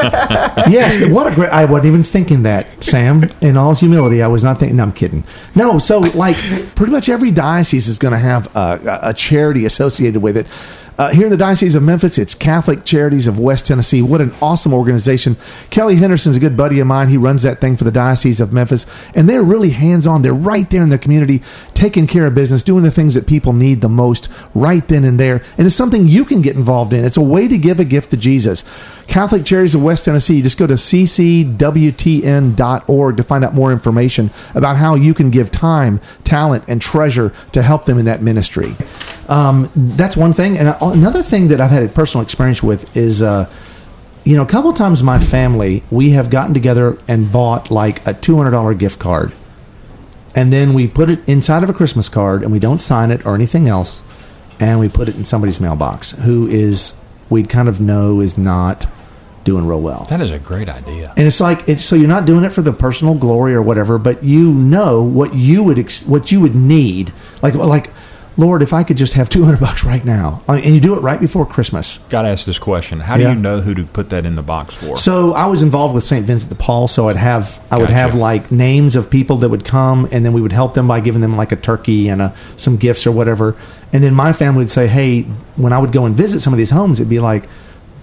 yes. 0.69 1.09
What 1.09 1.31
a 1.31 1.35
great! 1.35 1.49
I 1.49 1.65
wasn't 1.65 1.87
even 1.87 2.03
thinking 2.03 2.43
that, 2.43 2.83
Sam. 2.83 3.23
In 3.41 3.57
all 3.57 3.73
humility, 3.75 4.21
I 4.21 4.27
was 4.27 4.43
not 4.43 4.59
thinking. 4.59 4.77
No, 4.77 4.83
I'm 4.83 4.91
kidding. 4.93 5.23
No, 5.55 5.79
so 5.79 5.99
like 5.99 6.35
pretty 6.75 6.91
much 6.91 7.09
every 7.09 7.31
diocese 7.31 7.87
is 7.87 7.97
going 7.99 8.11
to 8.13 8.19
have 8.19 8.53
a, 8.55 8.99
a 9.03 9.13
charity 9.13 9.65
associated 9.65 10.21
with 10.21 10.37
it. 10.37 10.47
Uh, 10.95 11.09
here 11.09 11.25
in 11.25 11.31
the 11.31 11.37
Diocese 11.37 11.73
of 11.73 11.81
Memphis, 11.81 12.19
it's 12.19 12.35
Catholic 12.35 12.85
Charities 12.85 13.25
of 13.25 13.39
West 13.39 13.65
Tennessee. 13.65 14.03
What 14.03 14.21
an 14.21 14.31
awesome 14.43 14.75
organization. 14.75 15.37
Kelly 15.71 15.95
Henderson's 15.95 16.37
a 16.37 16.39
good 16.39 16.55
buddy 16.55 16.79
of 16.79 16.85
mine. 16.85 17.09
He 17.09 17.17
runs 17.17 17.41
that 17.41 17.59
thing 17.59 17.75
for 17.77 17.83
the 17.83 17.91
Diocese 17.91 18.39
of 18.39 18.53
Memphis. 18.53 18.85
And 19.15 19.27
they're 19.27 19.41
really 19.41 19.71
hands 19.71 20.05
on. 20.05 20.21
They're 20.21 20.35
right 20.35 20.69
there 20.69 20.83
in 20.83 20.89
the 20.89 20.99
community, 20.99 21.41
taking 21.73 22.05
care 22.05 22.27
of 22.27 22.35
business, 22.35 22.61
doing 22.61 22.83
the 22.83 22.91
things 22.91 23.15
that 23.15 23.25
people 23.25 23.53
need 23.53 23.81
the 23.81 23.89
most 23.89 24.29
right 24.53 24.87
then 24.87 25.03
and 25.03 25.19
there. 25.19 25.41
And 25.57 25.65
it's 25.65 25.75
something 25.75 26.07
you 26.07 26.25
can 26.25 26.43
get 26.43 26.55
involved 26.55 26.93
in. 26.93 27.03
It's 27.03 27.17
a 27.17 27.21
way 27.21 27.47
to 27.47 27.57
give 27.57 27.79
a 27.79 27.85
gift 27.85 28.11
to 28.11 28.17
Jesus. 28.17 28.63
Catholic 29.07 29.45
Charities 29.45 29.73
of 29.73 29.81
West 29.81 30.05
Tennessee, 30.05 30.43
just 30.43 30.59
go 30.59 30.67
to 30.67 30.75
ccwtn.org 30.75 31.57
to 33.17 33.23
find 33.23 33.43
out 33.43 33.55
more 33.55 33.71
information 33.71 34.29
about 34.53 34.77
how 34.77 34.93
you 34.93 35.15
can 35.15 35.31
give 35.31 35.49
time, 35.49 35.99
talent, 36.23 36.65
and 36.67 36.79
treasure 36.79 37.33
to 37.51 37.63
help 37.63 37.85
them 37.85 37.97
in 37.97 38.05
that 38.05 38.21
ministry. 38.21 38.75
Um, 39.29 39.71
that's 39.75 40.17
one 40.17 40.33
thing. 40.33 40.57
And 40.57 40.75
another 40.81 41.23
thing 41.23 41.47
that 41.49 41.61
I've 41.61 41.71
had 41.71 41.83
a 41.83 41.87
personal 41.87 42.23
experience 42.23 42.61
with 42.61 42.95
is, 42.95 43.21
uh, 43.21 43.49
you 44.23 44.35
know, 44.35 44.43
a 44.43 44.47
couple 44.47 44.71
times 44.73 45.03
my 45.03 45.19
family, 45.19 45.83
we 45.91 46.11
have 46.11 46.29
gotten 46.29 46.53
together 46.53 46.97
and 47.07 47.31
bought 47.31 47.71
like 47.71 48.05
a 48.07 48.13
$200 48.13 48.77
gift 48.77 48.99
card. 48.99 49.33
And 50.35 50.51
then 50.51 50.73
we 50.73 50.87
put 50.87 51.09
it 51.09 51.27
inside 51.27 51.63
of 51.63 51.69
a 51.69 51.73
Christmas 51.73 52.09
card 52.09 52.41
and 52.43 52.51
we 52.51 52.59
don't 52.59 52.79
sign 52.79 53.11
it 53.11 53.25
or 53.25 53.35
anything 53.35 53.67
else. 53.67 54.03
And 54.59 54.79
we 54.79 54.89
put 54.89 55.07
it 55.09 55.15
in 55.15 55.25
somebody's 55.25 55.59
mailbox 55.59 56.11
who 56.11 56.47
is, 56.47 56.95
we'd 57.29 57.49
kind 57.49 57.67
of 57.67 57.79
know 57.79 58.19
is 58.19 58.37
not 58.37 58.87
doing 59.43 59.65
real 59.65 59.81
well. 59.81 60.05
That 60.09 60.21
is 60.21 60.31
a 60.31 60.39
great 60.39 60.69
idea. 60.69 61.13
And 61.17 61.27
it's 61.27 61.41
like 61.41 61.67
it's 61.67 61.83
so 61.83 61.95
you're 61.95 62.07
not 62.07 62.25
doing 62.25 62.43
it 62.43 62.51
for 62.51 62.61
the 62.61 62.71
personal 62.71 63.15
glory 63.15 63.53
or 63.53 63.61
whatever, 63.61 63.97
but 63.97 64.23
you 64.23 64.53
know 64.53 65.03
what 65.03 65.33
you 65.33 65.63
would 65.63 65.79
ex- 65.79 66.05
what 66.05 66.31
you 66.31 66.41
would 66.41 66.55
need. 66.55 67.13
Like 67.41 67.53
like 67.55 67.92
Lord, 68.35 68.61
if 68.61 68.73
I 68.73 68.83
could 68.83 68.97
just 68.97 69.13
have 69.13 69.29
200 69.29 69.59
bucks 69.59 69.83
right 69.83 70.03
now. 70.03 70.41
And 70.47 70.65
you 70.65 70.79
do 70.79 70.95
it 70.95 71.01
right 71.01 71.19
before 71.19 71.45
Christmas. 71.45 71.99
Got 72.09 72.23
to 72.23 72.29
ask 72.29 72.45
this 72.45 72.59
question: 72.59 72.99
How 72.99 73.17
do 73.17 73.23
Yeah. 73.23 73.33
you 73.33 73.39
know 73.39 73.61
who 73.61 73.73
to 73.75 73.83
put 73.83 74.09
that 74.09 74.25
in 74.25 74.35
the 74.35 74.41
box 74.41 74.73
for? 74.73 74.97
So 74.97 75.33
I 75.33 75.45
was 75.45 75.61
involved 75.61 75.93
with 75.93 76.03
St. 76.03 76.25
Vincent 76.25 76.49
de 76.49 76.55
Paul, 76.55 76.87
so 76.87 77.09
I'd 77.09 77.15
have 77.15 77.59
I 77.69 77.77
would 77.77 77.89
have 77.89 78.15
like 78.15 78.51
names 78.51 78.95
of 78.95 79.09
people 79.09 79.37
that 79.37 79.49
would 79.49 79.65
come, 79.65 80.07
and 80.11 80.25
then 80.25 80.33
we 80.33 80.41
would 80.41 80.51
help 80.51 80.73
them 80.73 80.87
by 80.87 80.99
giving 80.99 81.21
them 81.21 81.35
like 81.35 81.51
a 81.51 81.55
turkey 81.55 82.09
and 82.09 82.21
a, 82.21 82.35
some 82.55 82.77
gifts 82.77 83.05
or 83.05 83.11
whatever. 83.11 83.55
And 83.91 84.03
then 84.03 84.13
my 84.15 84.33
family 84.33 84.59
would 84.59 84.71
say, 84.71 84.87
"Hey, 84.87 85.21
when 85.55 85.71
I 85.71 85.77
would 85.79 85.91
go 85.91 86.05
and 86.05 86.15
visit 86.15 86.39
some 86.41 86.53
of 86.53 86.57
these 86.57 86.71
homes, 86.71 86.99
it'd 86.99 87.09
be 87.09 87.19
like, 87.19 87.47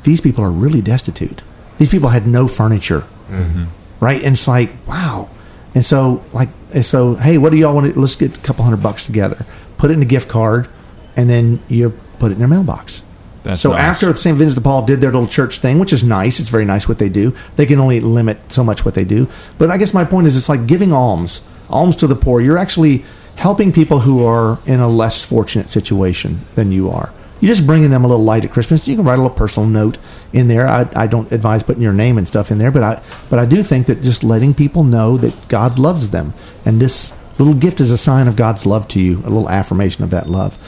these 0.04 0.20
people 0.20 0.44
are 0.44 0.50
really 0.50 0.80
destitute. 0.80 1.42
These 1.78 1.88
people 1.88 2.08
had 2.10 2.26
no 2.26 2.48
furniture, 2.48 3.00
mm-hmm. 3.28 3.64
right? 4.00 4.22
And 4.22 4.34
it's 4.34 4.48
like, 4.48 4.70
wow. 4.86 5.28
And 5.74 5.84
so 5.84 6.22
like, 6.32 6.48
and 6.74 6.84
so 6.84 7.14
hey, 7.14 7.38
what 7.38 7.50
do 7.50 7.58
y'all 7.58 7.74
want? 7.74 7.92
to 7.92 8.00
Let's 8.00 8.14
get 8.14 8.36
a 8.36 8.40
couple 8.40 8.64
hundred 8.64 8.82
bucks 8.82 9.04
together, 9.04 9.44
put 9.80 9.90
it 9.90 9.94
in 9.94 10.02
a 10.02 10.06
gift 10.06 10.28
card, 10.28 10.68
and 11.16 11.28
then 11.28 11.58
you 11.68 11.90
put 12.18 12.30
it 12.30 12.34
in 12.34 12.38
their 12.38 12.48
mailbox." 12.48 13.02
That's 13.42 13.62
so 13.62 13.72
nice. 13.72 13.80
after 13.80 14.14
St. 14.14 14.36
Vincent 14.36 14.56
de 14.56 14.60
Paul 14.62 14.84
did 14.84 15.00
their 15.00 15.10
little 15.10 15.26
church 15.26 15.60
thing, 15.60 15.78
which 15.78 15.92
is 15.92 16.04
nice, 16.04 16.40
it's 16.40 16.50
very 16.50 16.66
nice 16.66 16.86
what 16.88 16.98
they 16.98 17.08
do. 17.08 17.34
They 17.56 17.64
can 17.64 17.80
only 17.80 18.00
limit 18.00 18.38
so 18.48 18.62
much 18.62 18.84
what 18.84 18.94
they 18.94 19.04
do. 19.04 19.28
But 19.56 19.70
I 19.70 19.78
guess 19.78 19.94
my 19.94 20.04
point 20.04 20.26
is, 20.26 20.36
it's 20.36 20.48
like 20.48 20.66
giving 20.66 20.92
alms, 20.92 21.40
alms 21.70 21.96
to 21.96 22.06
the 22.06 22.14
poor. 22.14 22.40
You're 22.40 22.58
actually 22.58 23.04
helping 23.36 23.72
people 23.72 24.00
who 24.00 24.24
are 24.24 24.58
in 24.66 24.80
a 24.80 24.88
less 24.88 25.24
fortunate 25.24 25.70
situation 25.70 26.44
than 26.54 26.70
you 26.70 26.90
are. 26.90 27.10
You're 27.40 27.54
just 27.54 27.66
bringing 27.66 27.90
them 27.90 28.04
a 28.04 28.08
little 28.08 28.24
light 28.24 28.44
at 28.44 28.50
Christmas. 28.50 28.86
You 28.86 28.96
can 28.96 29.06
write 29.06 29.18
a 29.18 29.22
little 29.22 29.34
personal 29.34 29.66
note 29.66 29.96
in 30.34 30.48
there. 30.48 30.68
I, 30.68 30.86
I 30.94 31.06
don't 31.06 31.32
advise 31.32 31.62
putting 31.62 31.82
your 31.82 31.94
name 31.94 32.18
and 32.18 32.28
stuff 32.28 32.50
in 32.50 32.58
there, 32.58 32.70
but 32.70 32.82
I 32.82 33.02
but 33.30 33.38
I 33.38 33.46
do 33.46 33.62
think 33.62 33.86
that 33.86 34.02
just 34.02 34.22
letting 34.22 34.52
people 34.52 34.84
know 34.84 35.16
that 35.16 35.48
God 35.48 35.78
loves 35.78 36.10
them, 36.10 36.34
and 36.66 36.80
this 36.80 37.14
little 37.42 37.58
gift 37.58 37.80
is 37.80 37.90
a 37.90 37.98
sign 37.98 38.28
of 38.28 38.36
God's 38.36 38.66
love 38.66 38.86
to 38.88 39.00
you, 39.00 39.18
a 39.18 39.30
little 39.30 39.48
affirmation 39.48 40.04
of 40.04 40.10
that 40.10 40.28
love. 40.28 40.58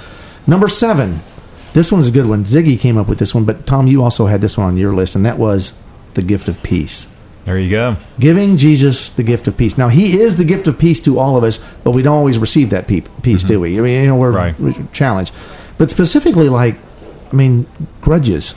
Number 0.46 0.68
seven, 0.68 1.20
this 1.72 1.92
one's 1.92 2.08
a 2.08 2.10
good 2.12 2.26
one. 2.26 2.44
Ziggy 2.44 2.78
came 2.78 2.96
up 2.98 3.08
with 3.08 3.18
this 3.18 3.34
one, 3.34 3.44
but 3.44 3.66
Tom, 3.66 3.86
you 3.86 4.02
also 4.02 4.26
had 4.26 4.40
this 4.40 4.58
one 4.58 4.66
on 4.66 4.76
your 4.76 4.94
list, 4.94 5.14
and 5.14 5.24
that 5.26 5.38
was 5.38 5.74
the 6.14 6.22
gift 6.22 6.48
of 6.48 6.62
peace. 6.62 7.06
there 7.44 7.58
you 7.58 7.70
go. 7.70 7.96
Giving 8.20 8.56
Jesus 8.56 9.08
the 9.08 9.22
gift 9.22 9.48
of 9.48 9.56
peace. 9.56 9.76
Now, 9.78 9.88
He 9.88 10.20
is 10.20 10.36
the 10.36 10.44
gift 10.44 10.66
of 10.66 10.78
peace 10.78 11.00
to 11.00 11.18
all 11.18 11.36
of 11.36 11.44
us, 11.44 11.58
but 11.84 11.92
we 11.92 12.02
don't 12.02 12.16
always 12.18 12.38
receive 12.38 12.70
that 12.70 12.86
pe- 12.86 13.00
peace, 13.22 13.42
do 13.42 13.54
mm-hmm. 13.54 13.62
we? 13.62 13.78
I 13.78 13.80
mean, 13.82 14.02
you 14.02 14.06
know, 14.08 14.16
we're, 14.16 14.32
Right. 14.32 14.58
we're 14.60 14.74
challenged. 14.92 15.32
But 15.78 15.90
specifically, 15.90 16.48
like, 16.48 16.76
I 17.32 17.34
mean, 17.34 17.66
grudges. 18.00 18.54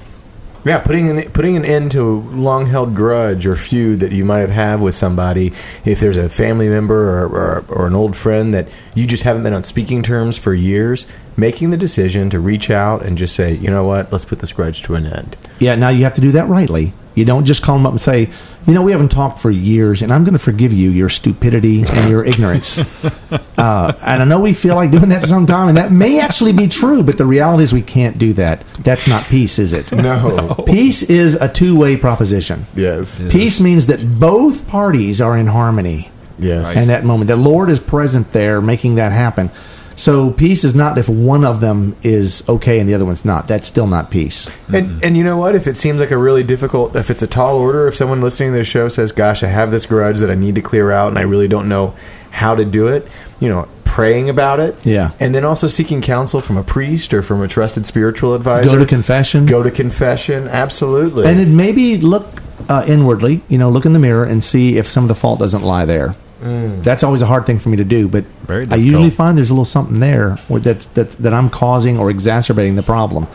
Yeah, 0.65 0.79
putting 0.79 1.09
an, 1.11 1.31
putting 1.31 1.55
an 1.55 1.63
end 1.63 1.91
to 1.91 2.01
a 2.01 2.13
long 2.35 2.65
held 2.65 2.95
grudge 2.95 3.45
or 3.45 3.55
feud 3.55 3.99
that 3.99 4.11
you 4.11 4.25
might 4.25 4.39
have 4.39 4.49
had 4.49 4.81
with 4.81 4.95
somebody. 4.95 5.53
If 5.85 5.99
there's 5.99 6.17
a 6.17 6.27
family 6.27 6.67
member 6.69 7.19
or, 7.19 7.27
or, 7.27 7.65
or 7.69 7.87
an 7.87 7.93
old 7.93 8.17
friend 8.17 8.51
that 8.55 8.67
you 8.95 9.05
just 9.05 9.23
haven't 9.23 9.43
been 9.43 9.53
on 9.53 9.61
speaking 9.61 10.01
terms 10.01 10.39
for 10.39 10.55
years, 10.55 11.05
making 11.37 11.69
the 11.69 11.77
decision 11.77 12.31
to 12.31 12.39
reach 12.39 12.71
out 12.71 13.05
and 13.05 13.15
just 13.15 13.35
say, 13.35 13.53
you 13.53 13.69
know 13.69 13.83
what, 13.83 14.11
let's 14.11 14.25
put 14.25 14.39
this 14.39 14.51
grudge 14.51 14.81
to 14.83 14.95
an 14.95 15.05
end. 15.05 15.37
Yeah, 15.59 15.75
now 15.75 15.89
you 15.89 16.03
have 16.03 16.13
to 16.13 16.21
do 16.21 16.31
that 16.31 16.49
rightly. 16.49 16.93
You 17.15 17.25
don't 17.25 17.45
just 17.45 17.63
call 17.63 17.77
them 17.77 17.85
up 17.85 17.93
and 17.93 18.01
say, 18.01 18.29
you 18.67 18.73
know, 18.73 18.83
we 18.83 18.91
haven't 18.91 19.09
talked 19.09 19.39
for 19.39 19.49
years, 19.49 20.01
and 20.01 20.11
I'm 20.11 20.23
going 20.23 20.33
to 20.33 20.39
forgive 20.39 20.73
you 20.73 20.89
your 20.91 21.09
stupidity 21.09 21.83
and 21.83 22.09
your 22.09 22.23
ignorance. 22.25 22.79
Uh, 23.57 23.93
and 24.01 24.21
I 24.21 24.25
know 24.25 24.41
we 24.41 24.53
feel 24.53 24.75
like 24.75 24.91
doing 24.91 25.09
that 25.09 25.23
sometime, 25.23 25.69
and 25.69 25.77
that 25.77 25.89
may 25.91 26.19
actually 26.19 26.51
be 26.51 26.67
true, 26.67 27.03
but 27.03 27.17
the 27.17 27.25
reality 27.25 27.63
is 27.63 27.73
we 27.73 27.81
can't 27.81 28.17
do 28.19 28.33
that. 28.33 28.63
That's 28.79 29.07
not 29.07 29.23
peace, 29.25 29.57
is 29.59 29.71
it? 29.73 29.91
No. 29.93 30.53
Peace 30.67 31.03
is 31.03 31.35
a 31.35 31.47
two 31.51 31.75
way 31.77 31.95
proposition. 31.97 32.67
yes. 32.75 33.19
Peace 33.29 33.59
means 33.61 33.85
that 33.87 34.19
both 34.19 34.67
parties 34.67 35.21
are 35.21 35.37
in 35.37 35.47
harmony 35.47 36.11
Yes. 36.37 36.75
in 36.75 36.89
that 36.89 37.05
moment. 37.05 37.29
The 37.29 37.37
Lord 37.37 37.69
is 37.69 37.79
present 37.79 38.33
there 38.33 38.61
making 38.61 38.95
that 38.95 39.13
happen. 39.13 39.49
So 39.95 40.31
peace 40.31 40.63
is 40.63 40.75
not 40.75 40.97
if 40.97 41.07
one 41.07 41.45
of 41.45 41.61
them 41.61 41.95
is 42.03 42.43
okay 42.49 42.79
and 42.79 42.89
the 42.89 42.93
other 42.95 43.05
one's 43.05 43.23
not. 43.23 43.47
That's 43.47 43.67
still 43.67 43.87
not 43.87 44.11
peace. 44.11 44.49
And 44.71 45.03
and 45.03 45.15
you 45.15 45.23
know 45.23 45.37
what? 45.37 45.55
If 45.55 45.67
it 45.67 45.77
seems 45.77 45.99
like 45.99 46.11
a 46.11 46.17
really 46.17 46.43
difficult, 46.43 46.95
if 46.95 47.09
it's 47.09 47.21
a 47.21 47.27
tall 47.27 47.55
order, 47.57 47.87
if 47.87 47.95
someone 47.95 48.21
listening 48.21 48.51
to 48.51 48.57
this 48.57 48.67
show 48.67 48.89
says, 48.89 49.11
"Gosh, 49.11 49.41
I 49.43 49.47
have 49.47 49.71
this 49.71 49.85
grudge 49.85 50.19
that 50.19 50.29
I 50.29 50.35
need 50.35 50.55
to 50.55 50.61
clear 50.61 50.91
out, 50.91 51.09
and 51.09 51.17
I 51.17 51.21
really 51.21 51.47
don't 51.47 51.69
know 51.69 51.93
how 52.31 52.55
to 52.55 52.65
do 52.65 52.87
it," 52.87 53.07
you 53.39 53.47
know, 53.47 53.67
praying 53.85 54.29
about 54.29 54.59
it, 54.59 54.75
Yeah. 54.83 55.11
and 55.21 55.33
then 55.33 55.45
also 55.45 55.67
seeking 55.69 56.01
counsel 56.01 56.41
from 56.41 56.57
a 56.57 56.63
priest 56.63 57.13
or 57.13 57.21
from 57.21 57.41
a 57.41 57.47
trusted 57.47 57.85
spiritual 57.85 58.33
advisor. 58.33 58.71
Go 58.73 58.79
to 58.79 58.85
confession. 58.85 59.45
Go 59.45 59.63
to 59.63 59.71
confession. 59.71 60.49
Absolutely. 60.49 61.25
And 61.25 61.39
it 61.39 61.47
maybe 61.47 61.97
look 61.97 62.41
uh, 62.67 62.83
inwardly, 62.87 63.41
you 63.47 63.57
know, 63.57 63.69
look 63.69 63.85
in 63.85 63.93
the 63.93 63.99
mirror 63.99 64.25
and 64.25 64.43
see 64.43 64.77
if 64.77 64.89
some 64.89 65.05
of 65.05 65.07
the 65.07 65.15
fault 65.15 65.39
doesn't 65.39 65.61
lie 65.63 65.85
there. 65.85 66.15
Mm. 66.41 66.83
That's 66.83 67.03
always 67.03 67.21
a 67.21 67.25
hard 67.25 67.45
thing 67.45 67.59
for 67.59 67.69
me 67.69 67.77
to 67.77 67.83
do, 67.85 68.07
but 68.07 68.25
I 68.49 68.75
usually 68.75 69.09
find 69.09 69.37
there's 69.37 69.49
a 69.49 69.53
little 69.53 69.65
something 69.65 69.99
there 69.99 70.35
that's, 70.49 70.85
that 70.87 71.11
that 71.11 71.33
I'm 71.33 71.49
causing 71.49 71.97
or 71.97 72.09
exacerbating 72.09 72.75
the 72.75 72.83
problem. 72.83 73.27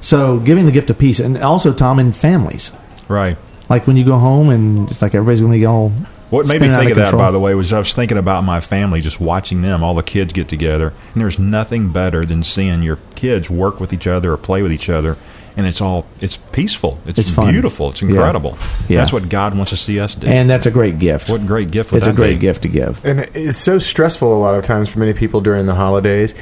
So 0.00 0.38
giving 0.40 0.66
the 0.66 0.72
gift 0.72 0.90
of 0.90 0.98
peace, 0.98 1.18
and 1.20 1.38
also 1.38 1.72
Tom 1.72 1.98
in 1.98 2.12
families, 2.12 2.72
Right. 3.08 3.36
like 3.68 3.86
when 3.86 3.96
you 3.96 4.04
go 4.04 4.18
home 4.18 4.50
and 4.50 4.90
it's 4.90 5.00
like 5.00 5.14
everybody's 5.14 5.40
going 5.40 5.52
to 5.52 5.56
be 5.58 5.62
go. 5.62 5.88
What 6.30 6.48
made 6.48 6.62
me 6.62 6.68
think 6.68 6.90
of 6.90 6.96
that, 6.96 7.12
by 7.12 7.30
the 7.30 7.38
way, 7.38 7.54
was 7.54 7.72
I 7.74 7.78
was 7.78 7.92
thinking 7.92 8.16
about 8.16 8.42
my 8.42 8.58
family, 8.58 9.00
just 9.02 9.20
watching 9.20 9.60
them, 9.60 9.84
all 9.84 9.94
the 9.94 10.02
kids 10.02 10.32
get 10.32 10.48
together, 10.48 10.94
and 11.12 11.20
there's 11.22 11.38
nothing 11.38 11.90
better 11.90 12.24
than 12.24 12.42
seeing 12.42 12.82
your 12.82 12.98
kids 13.14 13.50
work 13.50 13.80
with 13.80 13.92
each 13.92 14.06
other 14.06 14.32
or 14.32 14.38
play 14.38 14.62
with 14.62 14.72
each 14.72 14.88
other, 14.88 15.18
and 15.56 15.66
it's 15.66 15.80
all 15.80 16.06
it's 16.20 16.36
peaceful, 16.52 16.98
it's, 17.06 17.18
It's 17.18 17.30
fun. 17.30 17.52
beautiful, 17.52 17.90
it's 17.90 18.02
incredible. 18.02 18.56
Yeah. 18.88 18.98
That's 19.00 19.12
what 19.12 19.28
God 19.28 19.54
wants 19.56 19.70
to 19.70 19.76
see 19.76 20.00
us 20.00 20.14
do. 20.14 20.26
and 20.26 20.48
that's 20.48 20.66
a 20.66 20.70
great 20.70 20.98
gift. 20.98 21.28
what 21.30 21.40
a 21.42 21.44
great 21.44 21.70
gift! 21.70 21.92
Would 21.92 21.98
it's 21.98 22.06
a 22.06 22.12
great 22.12 22.34
be? 22.34 22.40
gift 22.40 22.62
to 22.62 22.68
give. 22.68 23.04
and 23.04 23.20
it's 23.34 23.58
so 23.58 23.78
stressful 23.78 24.32
a 24.32 24.38
lot 24.40 24.54
of 24.54 24.64
times 24.64 24.88
for 24.88 24.98
many 24.98 25.12
people 25.12 25.40
during 25.40 25.66
the 25.66 25.74
holidays 25.74 26.34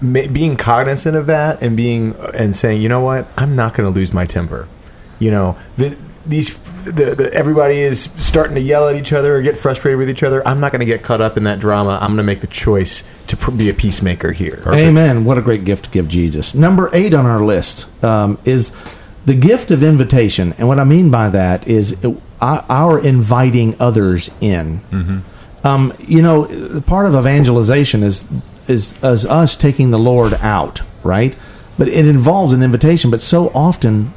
being 0.00 0.56
cognizant 0.56 1.14
of 1.16 1.26
that 1.26 1.62
and 1.62 1.76
being 1.76 2.14
and 2.34 2.56
saying 2.56 2.80
you 2.80 2.88
know 2.88 3.02
what 3.02 3.28
i'm 3.36 3.54
not 3.54 3.74
going 3.74 3.86
to 3.86 3.94
lose 3.94 4.14
my 4.14 4.24
temper 4.24 4.66
you 5.18 5.30
know 5.30 5.56
the, 5.76 5.96
these 6.24 6.58
the, 6.84 7.14
the, 7.14 7.34
everybody 7.34 7.78
is 7.78 8.10
starting 8.18 8.54
to 8.54 8.60
yell 8.60 8.88
at 8.88 8.96
each 8.96 9.12
other 9.12 9.36
or 9.36 9.42
get 9.42 9.56
frustrated 9.56 9.98
with 9.98 10.10
each 10.10 10.22
other 10.22 10.46
i'm 10.46 10.60
not 10.60 10.70
going 10.72 10.80
to 10.80 10.86
get 10.86 11.02
caught 11.02 11.20
up 11.20 11.36
in 11.36 11.44
that 11.44 11.58
drama 11.58 11.98
i'm 12.00 12.08
going 12.08 12.18
to 12.18 12.22
make 12.22 12.40
the 12.40 12.46
choice 12.46 13.02
to 13.26 13.36
pr- 13.36 13.50
be 13.50 13.68
a 13.70 13.74
peacemaker 13.74 14.32
here 14.32 14.62
Amen. 14.88 15.24
What 15.24 15.38
a 15.38 15.42
great 15.42 15.64
gift 15.64 15.86
to 15.86 15.90
give 15.90 16.08
Jesus. 16.08 16.54
Number 16.54 16.90
eight 16.92 17.14
on 17.14 17.26
our 17.26 17.42
list 17.44 17.88
um, 18.04 18.38
is 18.44 18.72
the 19.26 19.34
gift 19.34 19.70
of 19.70 19.82
invitation. 19.82 20.52
And 20.58 20.68
what 20.68 20.78
I 20.78 20.84
mean 20.84 21.10
by 21.10 21.30
that 21.30 21.66
is 21.66 21.92
it, 22.04 22.16
our, 22.40 22.64
our 22.68 22.98
inviting 22.98 23.74
others 23.80 24.30
in. 24.40 25.24
Um, 25.64 25.94
you 25.98 26.20
know, 26.20 26.82
part 26.86 27.06
of 27.06 27.14
evangelization 27.14 28.02
is, 28.02 28.26
is 28.68 29.02
is 29.02 29.24
us 29.24 29.56
taking 29.56 29.90
the 29.90 29.98
Lord 29.98 30.34
out, 30.34 30.82
right? 31.02 31.34
But 31.78 31.88
it 31.88 32.06
involves 32.06 32.52
an 32.52 32.62
invitation. 32.62 33.10
But 33.10 33.22
so 33.22 33.48
often, 33.54 34.12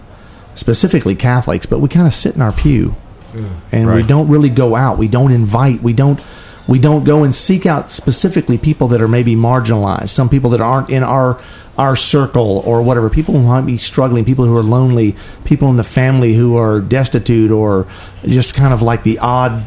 specifically 0.57 1.15
Catholics, 1.15 1.65
but 1.65 1.79
we 1.79 1.87
kind 1.89 2.07
of 2.07 2.13
sit 2.13 2.35
in 2.35 2.41
our 2.41 2.51
pew 2.51 2.95
and 3.71 3.87
we 3.95 4.03
don't 4.03 4.27
really 4.29 4.49
go 4.49 4.75
out. 4.75 4.97
We 4.97 5.07
don't 5.07 5.31
invite. 5.31 5.81
We 5.81 5.93
don't. 5.93 6.19
We 6.67 6.79
don't 6.79 7.05
go 7.05 7.23
and 7.23 7.33
seek 7.33 7.65
out 7.65 7.91
specifically 7.91 8.57
people 8.57 8.89
that 8.89 9.01
are 9.01 9.07
maybe 9.07 9.35
marginalized. 9.35 10.09
Some 10.09 10.27
people 10.27 10.49
that 10.49 10.59
aren't 10.61 10.89
in 10.89 11.03
our 11.03 11.39
our 11.77 11.95
circle 11.95 12.63
or 12.65 12.81
whatever. 12.81 13.09
People 13.09 13.35
who 13.35 13.43
might 13.43 13.65
be 13.65 13.77
struggling. 13.77 14.25
People 14.25 14.45
who 14.45 14.57
are 14.57 14.63
lonely. 14.63 15.15
People 15.45 15.69
in 15.69 15.77
the 15.77 15.83
family 15.83 16.33
who 16.33 16.57
are 16.57 16.81
destitute 16.81 17.51
or 17.51 17.87
just 18.23 18.53
kind 18.53 18.73
of 18.73 18.81
like 18.81 19.03
the 19.03 19.19
odd 19.19 19.65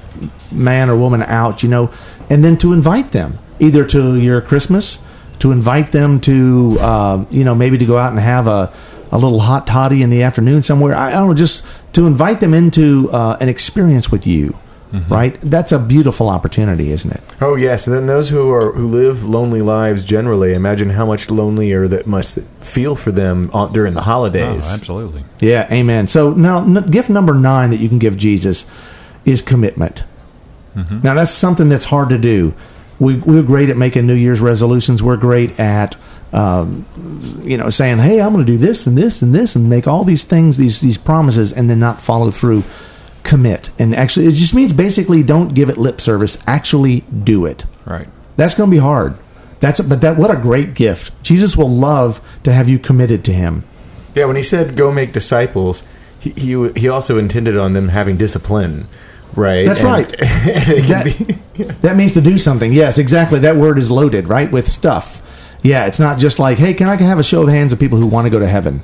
man 0.51 0.91
or 0.91 0.97
woman 0.99 1.23
out. 1.23 1.63
You 1.63 1.69
know, 1.69 1.91
and 2.29 2.45
then 2.45 2.59
to 2.59 2.73
invite 2.73 3.13
them 3.13 3.39
either 3.61 3.85
to 3.85 4.17
your 4.17 4.41
Christmas, 4.41 4.99
to 5.39 5.53
invite 5.53 5.93
them 5.93 6.21
to 6.21 6.77
uh, 6.81 7.25
you 7.31 7.45
know 7.45 7.55
maybe 7.55 7.79
to 7.79 7.87
go 7.87 7.97
out 7.97 8.11
and 8.11 8.21
have 8.21 8.47
a 8.47 8.73
a 9.13 9.19
little 9.19 9.41
hot 9.41 9.67
toddy 9.67 10.03
in 10.03 10.11
the 10.11 10.23
afternoon 10.23 10.63
somewhere. 10.63 10.95
I, 10.95 11.09
I 11.09 11.13
don't 11.13 11.29
know, 11.29 11.35
just 11.35 11.67
to 11.95 12.07
invite 12.07 12.41
them 12.41 12.55
into 12.55 13.11
uh, 13.13 13.37
an 13.41 13.49
experience 13.49 14.11
with 14.13 14.27
you, 14.27 14.57
right? 15.09 15.41
That's 15.41 15.73
a 15.73 15.79
beautiful 15.79 16.29
opportunity, 16.29 16.91
isn't 16.91 17.11
it? 17.11 17.23
Oh 17.41 17.55
yes, 17.57 17.87
and 17.87 17.95
then 17.97 18.07
those 18.07 18.29
who 18.29 18.51
are 18.53 18.73
who 18.73 18.87
live 18.87 19.25
lonely 19.25 19.63
lives 19.63 20.05
generally, 20.05 20.53
imagine 20.55 20.91
how 20.91 21.07
much 21.07 21.31
lonelier 21.31 21.87
that 21.89 22.07
must 22.07 22.39
feel 22.61 22.97
for 22.97 23.13
them 23.13 23.51
on, 23.53 23.73
during 23.73 23.95
the 23.95 24.01
Oh, 24.01 24.05
holidays. 24.05 24.73
absolutely. 24.73 25.25
Yeah, 25.41 25.69
amen. 25.73 26.07
So 26.09 26.33
now, 26.33 26.59
n- 26.65 26.87
gift 26.91 27.09
number 27.11 27.35
nine 27.35 27.71
that 27.71 27.79
you 27.79 27.89
can 27.89 27.99
give 27.99 28.17
Jesus 28.17 28.67
is 29.25 29.43
commitment. 29.43 30.05
Now 31.03 31.15
that's 31.15 31.33
something 31.33 31.69
that's 31.69 31.87
hard 31.87 32.09
to 32.11 32.17
do. 32.19 32.55
We, 33.01 33.17
we're 33.17 33.43
great 33.43 33.71
at 33.71 33.77
making 33.77 34.07
New 34.07 34.15
Year's 34.15 34.41
resolutions. 34.41 35.03
We're 35.03 35.17
great 35.17 35.59
at, 35.59 35.97
um, 36.33 36.85
you 37.45 37.57
know, 37.57 37.71
saying, 37.71 37.99
"Hey, 37.99 38.21
I'm 38.21 38.33
going 38.33 38.45
to 38.45 38.53
do 38.53 38.59
this 38.59 38.87
and 38.87 38.97
this 38.97 39.23
and 39.23 39.35
this 39.35 39.57
and 39.57 39.69
make 39.69 39.87
all 39.89 40.05
these 40.05 40.25
things, 40.25 40.57
these 40.57 40.81
these 40.81 40.99
promises, 40.99 41.53
and 41.53 41.69
then 41.71 41.79
not 41.79 42.01
follow 42.01 42.31
through." 42.31 42.65
Commit 43.23 43.69
and 43.79 43.95
actually, 43.95 44.27
it 44.27 44.33
just 44.33 44.55
means 44.55 44.73
basically 44.73 45.23
don't 45.23 45.53
give 45.53 45.69
it 45.69 45.77
lip 45.77 46.01
service. 46.01 46.39
Actually, 46.47 47.01
do 47.03 47.45
it. 47.45 47.67
Right. 47.85 48.09
That's 48.39 48.55
going 48.55 48.71
to 48.71 48.75
be 48.75 48.81
hard. 48.81 49.15
That's 49.61 49.79
but 49.83 50.01
that 50.01 50.17
what 50.17 50.31
a 50.31 50.41
great 50.41 50.73
gift. 50.73 51.13
Jesus 51.23 51.55
will 51.55 51.69
love 51.69 52.23
to 52.45 52.53
have 52.53 52.71
you 52.71 52.79
committed 52.79 53.23
to 53.27 53.33
Him. 53.35 53.63
Yeah, 54.15 54.25
when 54.25 54.37
he 54.37 54.43
said 54.43 54.75
"go 54.75 54.91
make 54.91 55.13
disciples," 55.13 55.83
he 56.19 56.31
he, 56.31 56.71
he 56.73 56.89
also 56.89 57.19
intended 57.19 57.59
on 57.59 57.75
them 57.75 57.89
having 57.89 58.17
discipline, 58.17 58.89
right? 59.37 59.67
That's 59.67 59.81
And- 59.81 59.89
right. 59.89 60.13
and 60.23 60.89
That- 60.89 61.05
be- 61.59 61.65
That 61.83 61.97
means 61.97 62.15
to 62.15 62.23
do 62.23 62.39
something. 62.39 62.73
Yes, 62.73 62.97
exactly. 62.97 63.39
That 63.41 63.57
word 63.57 63.77
is 63.77 63.91
loaded, 63.91 64.29
right, 64.29 64.51
with 64.51 64.67
stuff. 64.67 65.21
Yeah, 65.63 65.87
it's 65.87 66.01
not 66.01 66.19
just 66.19 66.39
like, 66.39 66.59
hey, 66.59 66.75
can 66.75 66.89
I 66.89 66.97
have 66.97 67.19
a 67.19 67.23
show 67.23 67.43
of 67.43 67.49
hands 67.49 67.73
of 67.73 67.79
people 67.79 67.99
who 67.99 68.07
want 68.07 68.27
to 68.27 68.31
go 68.31 68.39
to 68.39 68.47
heaven? 68.47 68.83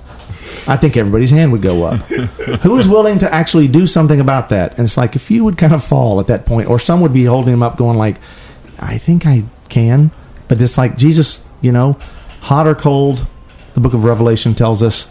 I 0.68 0.76
think 0.76 0.96
everybody's 0.96 1.30
hand 1.30 1.52
would 1.52 1.62
go 1.62 1.84
up. 1.84 2.00
who 2.62 2.78
is 2.78 2.88
willing 2.88 3.18
to 3.20 3.32
actually 3.32 3.68
do 3.68 3.86
something 3.86 4.20
about 4.20 4.50
that? 4.50 4.72
And 4.78 4.84
it's 4.84 4.96
like 4.96 5.16
if 5.16 5.30
you 5.30 5.44
would 5.44 5.56
kind 5.56 5.72
of 5.72 5.84
fall 5.84 6.20
at 6.20 6.26
that 6.26 6.44
point, 6.44 6.68
or 6.68 6.78
some 6.78 7.00
would 7.00 7.12
be 7.12 7.24
holding 7.24 7.54
him 7.54 7.62
up, 7.62 7.76
going 7.76 7.96
like, 7.96 8.16
I 8.78 8.98
think 8.98 9.26
I 9.26 9.44
can, 9.68 10.10
but 10.48 10.60
it's 10.60 10.76
like 10.76 10.96
Jesus, 10.98 11.46
you 11.62 11.72
know, 11.72 11.98
hot 12.40 12.66
or 12.66 12.74
cold. 12.74 13.26
The 13.74 13.80
Book 13.80 13.94
of 13.94 14.04
Revelation 14.04 14.54
tells 14.54 14.82
us, 14.82 15.10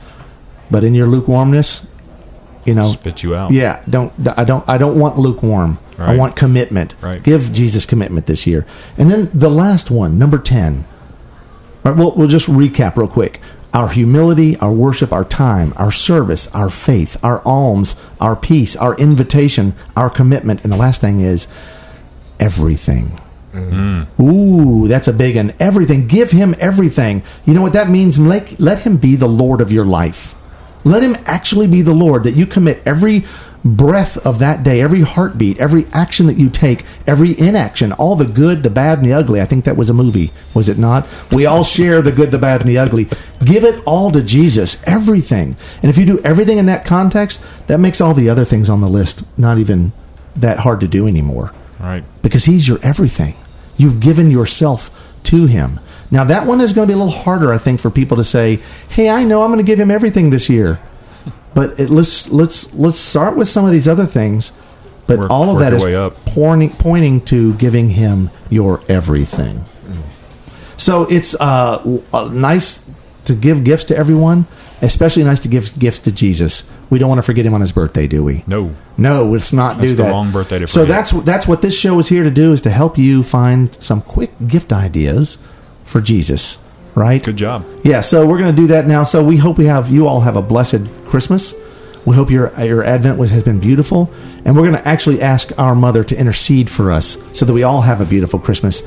but 0.72 0.84
in 0.84 0.94
your 0.94 1.08
lukewarmness, 1.08 1.88
you 2.66 2.74
know, 2.74 2.94
Spit 2.94 3.22
you 3.24 3.36
out. 3.36 3.52
yeah, 3.52 3.84
don't 3.88 4.12
I 4.38 4.44
don't 4.44 4.68
I 4.68 4.78
don't 4.80 5.00
want 5.00 5.20
lukewarm. 5.20 5.78
I 5.98 6.18
want 6.18 6.36
commitment. 6.36 6.96
Right. 7.00 7.22
Give 7.24 7.54
Jesus 7.54 7.86
commitment 7.86 8.26
this 8.26 8.46
year. 8.46 8.66
And 8.98 9.10
then 9.10 9.30
the 9.34 9.50
last 9.50 9.90
one, 9.90 10.18
number 10.18 10.38
10. 10.38 10.86
All 11.86 11.92
right, 11.92 12.00
we'll, 12.00 12.12
we'll 12.16 12.28
just 12.28 12.48
recap 12.48 12.96
real 12.96 13.08
quick. 13.08 13.40
Our 13.72 13.90
humility, 13.90 14.58
our 14.58 14.72
worship, 14.72 15.12
our 15.12 15.24
time, 15.24 15.74
our 15.78 15.92
service, 15.92 16.48
our 16.56 16.72
faith, 16.72 17.16
our 17.24 17.46
alms, 17.46 17.96
our 18.20 18.36
peace, 18.36 18.76
our 18.76 18.98
invitation, 18.98 19.76
our 19.96 20.10
commitment, 20.10 20.64
and 20.64 20.74
the 20.74 20.78
last 20.78 21.02
thing 21.02 21.20
is 21.20 21.48
everything. 22.40 23.22
Mm-hmm. 23.54 24.22
Ooh, 24.22 24.88
that's 24.88 25.08
a 25.08 25.14
big 25.14 25.36
one. 25.36 25.54
Everything. 25.60 26.08
Give 26.08 26.32
him 26.32 26.56
everything. 26.58 27.22
You 27.46 27.54
know 27.54 27.62
what 27.62 27.74
that 27.74 27.90
means? 27.90 28.18
Let, 28.18 28.60
let 28.60 28.80
him 28.80 28.98
be 28.98 29.16
the 29.16 29.28
Lord 29.28 29.62
of 29.62 29.72
your 29.72 29.86
life. 29.86 30.34
Let 30.84 31.04
him 31.04 31.18
actually 31.26 31.68
be 31.68 31.82
the 31.82 31.94
Lord, 31.94 32.24
that 32.24 32.36
you 32.36 32.48
commit 32.48 32.82
every 32.86 33.26
breath 33.66 34.18
of 34.26 34.38
that 34.40 34.64
day, 34.64 34.80
every 34.80 35.02
heartbeat, 35.02 35.58
every 35.58 35.88
action 35.92 36.28
that 36.28 36.38
you 36.38 36.50
take, 36.52 36.86
every 37.08 37.38
inaction, 37.40 37.92
all 37.94 38.16
the 38.16 38.24
good, 38.26 38.62
the 38.62 38.70
bad, 38.70 39.00
and 39.00 39.08
the 39.08 39.14
ugly. 39.14 39.42
I 39.42 39.46
think 39.46 39.66
that 39.66 39.76
was 39.76 39.90
a 39.90 39.94
movie, 39.94 40.32
was 40.54 40.70
it 40.70 40.78
not? 40.78 41.08
We 41.32 41.48
all 41.48 41.64
share 41.64 42.02
the 42.04 42.12
good, 42.12 42.30
the 42.30 42.38
bad, 42.38 42.62
and 42.62 42.70
the 42.70 42.78
ugly. 42.78 43.08
Give 43.44 43.64
it 43.64 43.82
all 43.86 44.12
to 44.12 44.22
Jesus, 44.22 44.82
everything. 44.86 45.58
And 45.82 45.90
if 45.90 45.98
you 45.98 46.06
do 46.06 46.20
everything 46.20 46.60
in 46.60 46.68
that 46.68 46.86
context, 46.86 47.42
that 47.66 47.80
makes 47.80 48.00
all 48.00 48.14
the 48.14 48.30
other 48.30 48.46
things 48.46 48.70
on 48.70 48.82
the 48.82 48.88
list 48.88 49.24
not 49.38 49.58
even 49.58 49.92
that 50.36 50.60
hard 50.60 50.80
to 50.82 50.88
do 50.88 51.08
anymore 51.08 51.52
Right. 51.80 52.04
because 52.22 52.46
he's 52.46 52.68
your 52.68 52.78
everything. 52.84 53.34
You've 53.78 54.00
given 54.00 54.30
yourself 54.30 54.92
to 55.24 55.48
him. 55.48 55.80
Now 56.12 56.24
that 56.26 56.46
one 56.46 56.62
is 56.62 56.72
going 56.72 56.88
to 56.88 56.94
be 56.94 57.00
a 57.00 57.04
little 57.04 57.20
harder, 57.24 57.52
I 57.52 57.58
think, 57.58 57.80
for 57.80 57.90
people 57.90 58.16
to 58.18 58.24
say, 58.24 58.60
"Hey, 58.90 59.10
I 59.10 59.24
know 59.24 59.42
I'm 59.42 59.50
going 59.52 59.58
to 59.58 59.70
give 59.70 59.80
him 59.80 59.90
everything 59.90 60.30
this 60.30 60.50
year," 60.50 60.80
but 61.54 61.80
it, 61.80 61.90
let's 61.90 62.30
let's 62.30 62.74
let's 62.74 63.00
start 63.00 63.36
with 63.36 63.48
some 63.48 63.66
of 63.66 63.72
these 63.72 63.88
other 63.88 64.06
things. 64.06 64.52
But 65.08 65.20
Work- 65.20 65.32
all 65.32 65.52
of 65.52 65.60
that 65.60 65.74
is 65.74 65.84
pointing 66.26 66.72
pointing 66.72 67.22
to 67.26 67.54
giving 67.56 67.90
him 67.90 68.30
your 68.50 68.82
everything. 68.90 69.66
So 70.78 71.04
it's 71.04 71.36
uh, 71.40 72.00
uh, 72.14 72.30
nice 72.34 72.84
to 73.26 73.34
give 73.34 73.64
gifts 73.64 73.86
to 73.86 73.98
everyone, 73.98 74.46
especially 74.82 75.24
nice 75.24 75.40
to 75.42 75.48
give 75.48 75.78
gifts 75.80 76.00
to 76.02 76.12
Jesus. 76.12 76.64
We 76.90 77.00
don't 77.00 77.08
want 77.10 77.20
to 77.20 77.24
forget 77.24 77.46
him 77.46 77.54
on 77.54 77.62
his 77.62 77.72
birthday, 77.72 78.08
do 78.08 78.24
we? 78.24 78.44
No. 78.46 78.76
No, 78.98 79.26
let's 79.26 79.54
not 79.54 79.78
do 79.78 79.84
That's 79.88 79.96
the 79.98 80.04
that. 80.04 80.12
wrong 80.12 80.32
birthday 80.32 80.60
to 80.60 80.68
so 80.68 80.82
forget. 80.82 80.96
that's 80.96 81.12
that's 81.24 81.48
what 81.48 81.62
this 81.62 81.78
show 81.78 81.98
is 82.00 82.08
here 82.10 82.24
to 82.24 82.32
do 82.32 82.52
is 82.52 82.62
to 82.64 82.70
help 82.70 82.98
you 82.98 83.24
find 83.24 83.82
some 83.82 84.02
quick 84.02 84.32
gift 84.48 84.74
ideas 84.74 85.38
for 85.84 86.02
Jesus, 86.02 86.64
right? 86.96 87.22
Good 87.24 87.38
job. 87.38 87.66
Yeah, 87.84 88.02
so 88.02 88.26
we're 88.26 88.40
going 88.40 88.56
to 88.56 88.62
do 88.62 88.68
that 88.68 88.88
now. 88.88 89.04
So 89.04 89.24
we 89.24 89.38
hope 89.38 89.58
we 89.58 89.66
have 89.66 89.90
you 89.90 90.08
all 90.08 90.22
have 90.22 90.36
a 90.36 90.42
blessed 90.42 90.82
Christmas. 91.06 91.54
We 92.06 92.16
hope 92.16 92.30
your 92.30 92.52
your 92.62 92.84
Advent 92.84 93.18
was, 93.18 93.32
has 93.32 93.44
been 93.44 93.60
beautiful, 93.60 94.12
and 94.46 94.56
we're 94.56 94.64
going 94.64 94.74
to 94.74 94.88
actually 94.88 95.22
ask 95.22 95.58
our 95.60 95.76
mother 95.76 96.04
to 96.04 96.18
intercede 96.18 96.70
for 96.70 96.92
us 96.92 97.18
so 97.34 97.46
that 97.46 97.54
we 97.54 97.64
all 97.64 97.82
have 97.82 98.00
a 98.02 98.06
beautiful 98.06 98.40
Christmas 98.40 98.84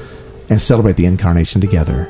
and 0.48 0.60
celebrate 0.60 0.96
the 0.96 1.06
incarnation 1.06 1.60
together. 1.60 2.04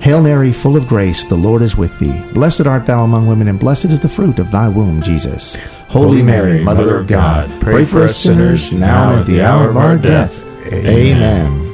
Hail 0.00 0.20
Mary, 0.20 0.52
full 0.52 0.76
of 0.76 0.86
grace, 0.86 1.24
the 1.24 1.34
Lord 1.34 1.62
is 1.62 1.78
with 1.78 1.98
thee. 1.98 2.22
Blessed 2.34 2.66
art 2.66 2.84
thou 2.84 3.04
among 3.04 3.26
women, 3.26 3.48
and 3.48 3.58
blessed 3.58 3.86
is 3.86 4.00
the 4.00 4.08
fruit 4.08 4.38
of 4.38 4.50
thy 4.50 4.68
womb, 4.68 5.00
Jesus. 5.00 5.56
Holy 5.88 6.22
Mary, 6.22 6.62
Mother 6.62 6.98
of 6.98 7.06
God, 7.06 7.48
pray 7.62 7.86
for 7.86 8.02
us 8.02 8.14
sinners 8.14 8.74
now 8.74 9.12
and 9.12 9.20
at 9.20 9.26
the 9.26 9.40
hour 9.40 9.70
of 9.70 9.78
our 9.78 9.96
death. 9.96 10.44
Amen. 10.70 11.73